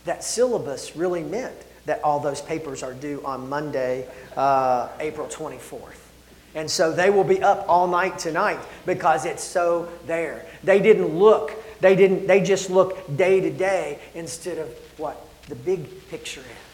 that 0.05 0.23
syllabus 0.25 0.97
really 0.97 1.23
meant 1.23 1.57
that 1.87 2.03
all 2.03 2.21
those 2.21 2.43
papers 2.43 2.83
are 2.83 2.93
due 2.93 3.23
on 3.25 3.49
Monday, 3.49 4.07
uh, 4.37 4.89
April 5.01 5.27
24th. 5.29 6.10
And 6.55 6.71
so 6.71 6.93
they 6.93 7.11
will 7.11 7.25
be 7.25 7.43
up 7.43 7.65
all 7.69 7.87
night 7.87 8.19
tonight 8.19 8.59
because 8.85 9.25
it's 9.25 9.45
so 9.45 9.89
there. 10.07 10.47
They 10.65 10.81
didn't 10.81 11.17
look, 11.17 11.53
they 11.81 11.95
didn't 11.95 12.27
they 12.27 12.43
just 12.43 12.71
look 12.71 13.17
day 13.17 13.41
to 13.41 13.51
day 13.51 14.01
instead 14.15 14.59
of 14.59 14.69
what 14.97 15.25
the 15.49 15.55
big 15.55 16.09
picture 16.09 16.41
is. 16.41 16.71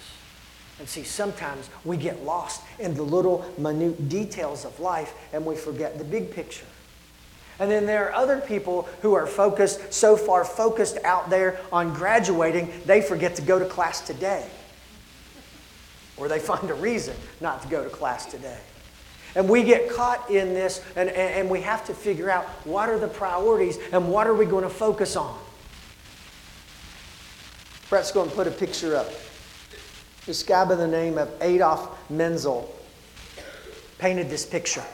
And 0.78 0.88
see, 0.88 1.04
sometimes 1.04 1.70
we 1.84 1.96
get 1.96 2.24
lost 2.24 2.62
in 2.78 2.94
the 2.94 3.02
little 3.02 3.50
minute 3.58 4.08
details 4.08 4.64
of 4.64 4.78
life 4.80 5.14
and 5.32 5.44
we 5.44 5.56
forget 5.56 5.98
the 5.98 6.04
big 6.04 6.30
picture. 6.30 6.66
And 7.58 7.70
then 7.70 7.86
there 7.86 8.08
are 8.08 8.14
other 8.14 8.40
people 8.40 8.86
who 9.00 9.14
are 9.14 9.26
focused, 9.26 9.92
so 9.92 10.16
far 10.16 10.44
focused 10.44 10.98
out 11.04 11.30
there 11.30 11.58
on 11.72 11.94
graduating, 11.94 12.70
they 12.84 13.00
forget 13.00 13.36
to 13.36 13.42
go 13.42 13.58
to 13.58 13.64
class 13.64 14.02
today. 14.02 14.46
Or 16.18 16.28
they 16.28 16.38
find 16.38 16.68
a 16.70 16.74
reason 16.74 17.16
not 17.40 17.62
to 17.62 17.68
go 17.68 17.82
to 17.82 17.88
class 17.88 18.26
today. 18.26 18.58
And 19.36 19.46
we 19.50 19.62
get 19.62 19.90
caught 19.90 20.30
in 20.30 20.54
this, 20.54 20.82
and, 20.96 21.10
and, 21.10 21.34
and 21.34 21.50
we 21.50 21.60
have 21.60 21.84
to 21.86 21.94
figure 21.94 22.30
out 22.30 22.46
what 22.64 22.88
are 22.88 22.98
the 22.98 23.06
priorities 23.06 23.78
and 23.92 24.10
what 24.10 24.26
are 24.26 24.34
we 24.34 24.46
going 24.46 24.64
to 24.64 24.70
focus 24.70 25.14
on. 25.14 25.38
Brett's 27.90 28.10
going 28.12 28.30
to 28.30 28.34
put 28.34 28.46
a 28.46 28.50
picture 28.50 28.96
up. 28.96 29.08
This 30.24 30.42
guy 30.42 30.64
by 30.64 30.74
the 30.74 30.88
name 30.88 31.18
of 31.18 31.30
Adolf 31.42 32.10
Menzel 32.10 32.74
painted 33.98 34.30
this 34.30 34.46
picture. 34.46 34.84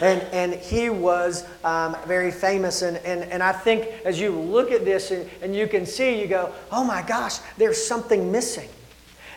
And, 0.00 0.22
and 0.32 0.54
he 0.54 0.88
was 0.88 1.44
um, 1.64 1.96
very 2.06 2.30
famous. 2.30 2.82
And, 2.82 2.98
and, 2.98 3.24
and 3.24 3.42
I 3.42 3.50
think 3.50 3.88
as 4.04 4.20
you 4.20 4.30
look 4.30 4.70
at 4.70 4.84
this 4.84 5.10
and, 5.10 5.28
and 5.42 5.56
you 5.56 5.66
can 5.66 5.86
see, 5.86 6.20
you 6.20 6.28
go, 6.28 6.54
oh 6.70 6.84
my 6.84 7.02
gosh, 7.02 7.38
there's 7.56 7.84
something 7.84 8.30
missing. 8.30 8.68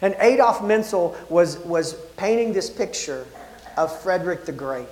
And 0.02 0.16
Adolf 0.20 0.64
Menzel 0.64 1.18
was, 1.30 1.58
was 1.60 1.96
painting 2.16 2.54
this 2.54 2.70
picture 2.70 3.26
of 3.78 4.02
Frederick 4.02 4.46
the 4.46 4.52
Great. 4.52 4.88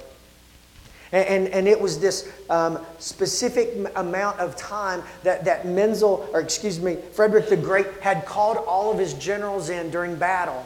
And, 1.12 1.28
and, 1.28 1.48
and 1.54 1.68
it 1.68 1.80
was 1.80 2.00
this 2.00 2.32
um, 2.50 2.86
specific 3.00 3.74
amount 3.96 4.39
of 4.39 4.56
time 4.56 5.04
that, 5.24 5.46
that 5.46 5.65
Menzel, 5.65 6.30
or 6.34 6.39
excuse 6.39 6.80
me, 6.80 6.98
Frederick 7.13 7.50
the 7.50 7.58
Great 7.58 7.88
had 8.02 8.26
called 8.26 8.58
all 8.58 8.92
of 8.92 9.00
his 9.00 9.13
generals 9.15 9.70
in 9.70 9.89
during 9.89 10.15
battle. 10.15 10.65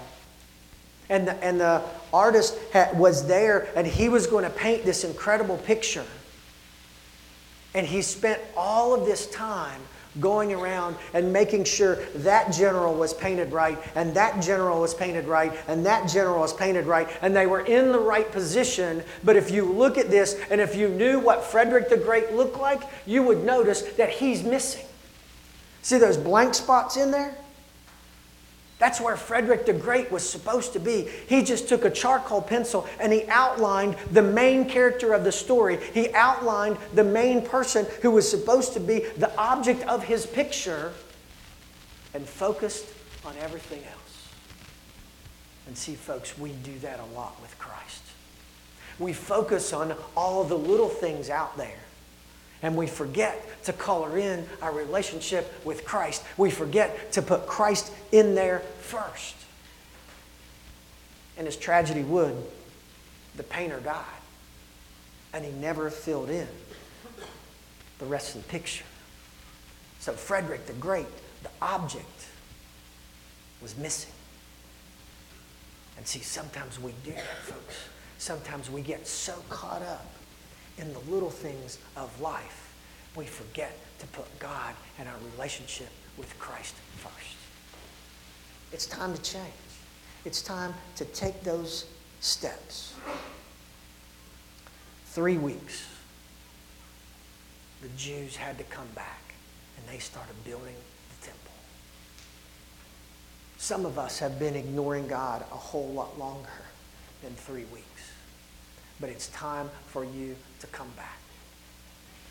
And 1.09 1.27
the, 1.27 1.33
and 1.43 1.59
the 1.59 1.81
artist 2.13 2.57
had, 2.71 2.97
was 2.97 3.27
there, 3.27 3.69
and 3.75 3.85
he 3.85 4.09
was 4.09 4.27
going 4.27 4.43
to 4.43 4.49
paint 4.49 4.83
this 4.83 5.03
incredible 5.03 5.57
picture. 5.57 6.05
And 7.73 7.87
he 7.87 8.01
spent 8.01 8.41
all 8.55 8.93
of 8.93 9.05
this 9.05 9.27
time 9.27 9.81
going 10.19 10.53
around 10.53 10.95
and 11.13 11.31
making 11.31 11.63
sure 11.63 11.95
that 12.15 12.51
general 12.51 12.93
was 12.93 13.13
painted 13.13 13.51
right, 13.51 13.77
and 13.95 14.13
that 14.15 14.41
general 14.41 14.81
was 14.81 14.93
painted 14.93 15.25
right, 15.25 15.53
and 15.67 15.85
that 15.85 16.09
general 16.09 16.39
was 16.39 16.53
painted 16.53 16.85
right, 16.85 17.09
and 17.21 17.35
they 17.35 17.47
were 17.47 17.61
in 17.61 17.91
the 17.91 17.99
right 17.99 18.31
position. 18.31 19.03
But 19.23 19.35
if 19.35 19.51
you 19.51 19.65
look 19.65 19.97
at 19.97 20.09
this, 20.09 20.39
and 20.49 20.61
if 20.61 20.75
you 20.75 20.89
knew 20.89 21.19
what 21.19 21.43
Frederick 21.43 21.89
the 21.89 21.97
Great 21.97 22.33
looked 22.33 22.57
like, 22.57 22.81
you 23.05 23.23
would 23.23 23.43
notice 23.43 23.81
that 23.93 24.09
he's 24.09 24.43
missing. 24.43 24.85
See 25.81 25.97
those 25.97 26.17
blank 26.17 26.53
spots 26.53 26.95
in 26.97 27.11
there? 27.11 27.35
That's 28.83 28.99
where 28.99 29.15
Frederick 29.15 29.65
the 29.65 29.71
Great 29.71 30.11
was 30.11 30.29
supposed 30.29 30.73
to 30.73 30.79
be. 30.79 31.07
He 31.29 31.41
just 31.41 31.69
took 31.69 31.85
a 31.85 31.89
charcoal 31.89 32.41
pencil 32.41 32.85
and 32.99 33.13
he 33.13 33.25
outlined 33.29 33.95
the 34.11 34.21
main 34.21 34.67
character 34.67 35.13
of 35.13 35.23
the 35.23 35.31
story. 35.31 35.79
He 35.93 36.13
outlined 36.13 36.75
the 36.93 37.05
main 37.05 37.45
person 37.45 37.87
who 38.01 38.11
was 38.11 38.29
supposed 38.29 38.73
to 38.73 38.81
be 38.81 39.05
the 39.17 39.33
object 39.37 39.83
of 39.83 40.03
his 40.03 40.25
picture 40.25 40.91
and 42.13 42.27
focused 42.27 42.85
on 43.25 43.33
everything 43.39 43.81
else. 43.85 44.27
And 45.65 45.77
see, 45.77 45.95
folks, 45.95 46.37
we 46.37 46.51
do 46.51 46.77
that 46.79 46.99
a 46.99 47.05
lot 47.15 47.41
with 47.41 47.57
Christ. 47.57 48.03
We 48.99 49.13
focus 49.13 49.71
on 49.71 49.95
all 50.17 50.43
the 50.43 50.57
little 50.57 50.89
things 50.89 51.29
out 51.29 51.55
there 51.55 51.79
and 52.63 52.77
we 52.77 52.87
forget 52.87 53.45
to 53.65 53.73
color 53.73 54.17
in 54.17 54.47
our 54.61 54.71
relationship 54.71 55.53
with 55.65 55.85
Christ. 55.85 56.23
We 56.37 56.49
forget 56.49 57.11
to 57.11 57.21
put 57.21 57.45
Christ 57.45 57.91
in 58.11 58.35
there 58.35 58.59
first. 58.79 59.35
And 61.37 61.45
as 61.45 61.57
tragedy 61.57 62.03
would, 62.03 62.35
the 63.35 63.43
painter 63.43 63.79
died, 63.81 64.05
and 65.33 65.43
he 65.43 65.51
never 65.51 65.89
filled 65.89 66.29
in 66.29 66.47
the 67.99 68.05
rest 68.05 68.35
of 68.35 68.43
the 68.43 68.47
picture. 68.47 68.85
So, 69.99 70.13
Frederick 70.13 70.65
the 70.65 70.73
Great, 70.73 71.07
the 71.43 71.49
object, 71.61 72.27
was 73.61 73.77
missing. 73.77 74.11
And 75.97 76.07
see, 76.07 76.19
sometimes 76.19 76.79
we 76.79 76.93
do 77.03 77.11
that, 77.11 77.37
folks. 77.43 77.75
Sometimes 78.17 78.69
we 78.69 78.81
get 78.81 79.07
so 79.07 79.33
caught 79.49 79.81
up 79.81 80.12
in 80.77 80.91
the 80.93 80.99
little 80.99 81.29
things 81.29 81.77
of 81.95 82.19
life, 82.21 82.73
we 83.15 83.25
forget 83.25 83.77
to 83.99 84.07
put 84.07 84.27
God 84.39 84.73
and 84.97 85.07
our 85.07 85.15
relationship 85.35 85.89
with 86.17 86.37
Christ 86.39 86.75
first. 86.97 87.35
It's 88.71 88.85
time 88.85 89.13
to 89.13 89.21
change. 89.21 89.43
It's 90.25 90.41
time 90.41 90.73
to 90.95 91.05
take 91.05 91.43
those 91.43 91.85
steps. 92.21 92.95
Three 95.07 95.37
weeks, 95.37 95.87
the 97.81 97.89
Jews 97.97 98.35
had 98.35 98.57
to 98.57 98.63
come 98.63 98.87
back 98.95 99.35
and 99.77 99.87
they 99.87 99.99
started 99.99 100.33
building 100.43 100.75
the 101.09 101.25
temple. 101.25 101.51
Some 103.57 103.85
of 103.85 103.99
us 103.99 104.19
have 104.19 104.39
been 104.39 104.55
ignoring 104.55 105.07
God 105.07 105.41
a 105.51 105.55
whole 105.55 105.89
lot 105.89 106.17
longer 106.17 106.49
than 107.21 107.33
three 107.33 107.65
weeks. 107.65 108.12
But 108.99 109.09
it's 109.09 109.27
time 109.29 109.69
for 109.87 110.03
you 110.03 110.35
to 110.59 110.67
come 110.67 110.89
back. 110.95 111.19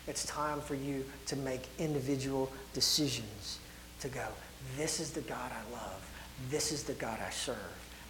It's 0.07 0.25
time 0.25 0.59
for 0.59 0.75
you 0.75 1.05
to 1.27 1.35
make 1.37 1.67
individual 1.79 2.51
decisions 2.73 3.59
to 4.01 4.09
go, 4.09 4.27
this 4.77 4.99
is 4.99 5.11
the 5.11 5.21
God 5.21 5.51
I 5.51 5.73
love. 5.73 6.09
This 6.49 6.71
is 6.71 6.83
the 6.83 6.93
God 6.93 7.19
I 7.25 7.29
serve. 7.29 7.57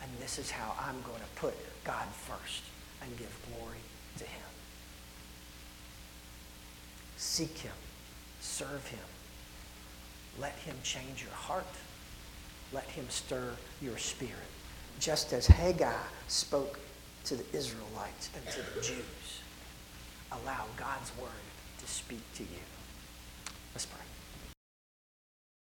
And 0.02 0.12
this 0.20 0.40
is 0.40 0.50
how 0.50 0.76
I'm 0.80 1.02
going 1.04 1.20
to 1.20 1.40
put 1.40 1.54
God 1.84 2.08
first 2.08 2.64
and 3.02 3.18
give 3.18 3.36
glory 3.52 3.78
to 4.18 4.24
Him. 4.24 4.42
Seek 7.18 7.58
Him. 7.60 7.74
Serve 8.42 8.86
Him. 8.88 9.00
Let 10.40 10.54
Him 10.54 10.76
change 10.84 11.22
your 11.22 11.34
heart. 11.34 11.66
Let 12.74 12.86
Him 12.86 13.06
stir 13.10 13.52
your 13.82 13.98
spirit. 13.98 14.34
Just 15.00 15.32
as 15.32 15.46
Haggai 15.48 15.94
spoke 16.28 16.80
to 17.26 17.36
the 17.36 17.46
Israelites 17.58 18.30
and 18.36 18.46
to 18.48 18.60
the 18.74 18.82
Jews. 18.82 19.42
Allow 20.32 20.66
God's 20.78 21.12
word 21.18 21.30
to 21.80 21.88
speak 21.88 22.22
to 22.36 22.44
you. 22.44 22.73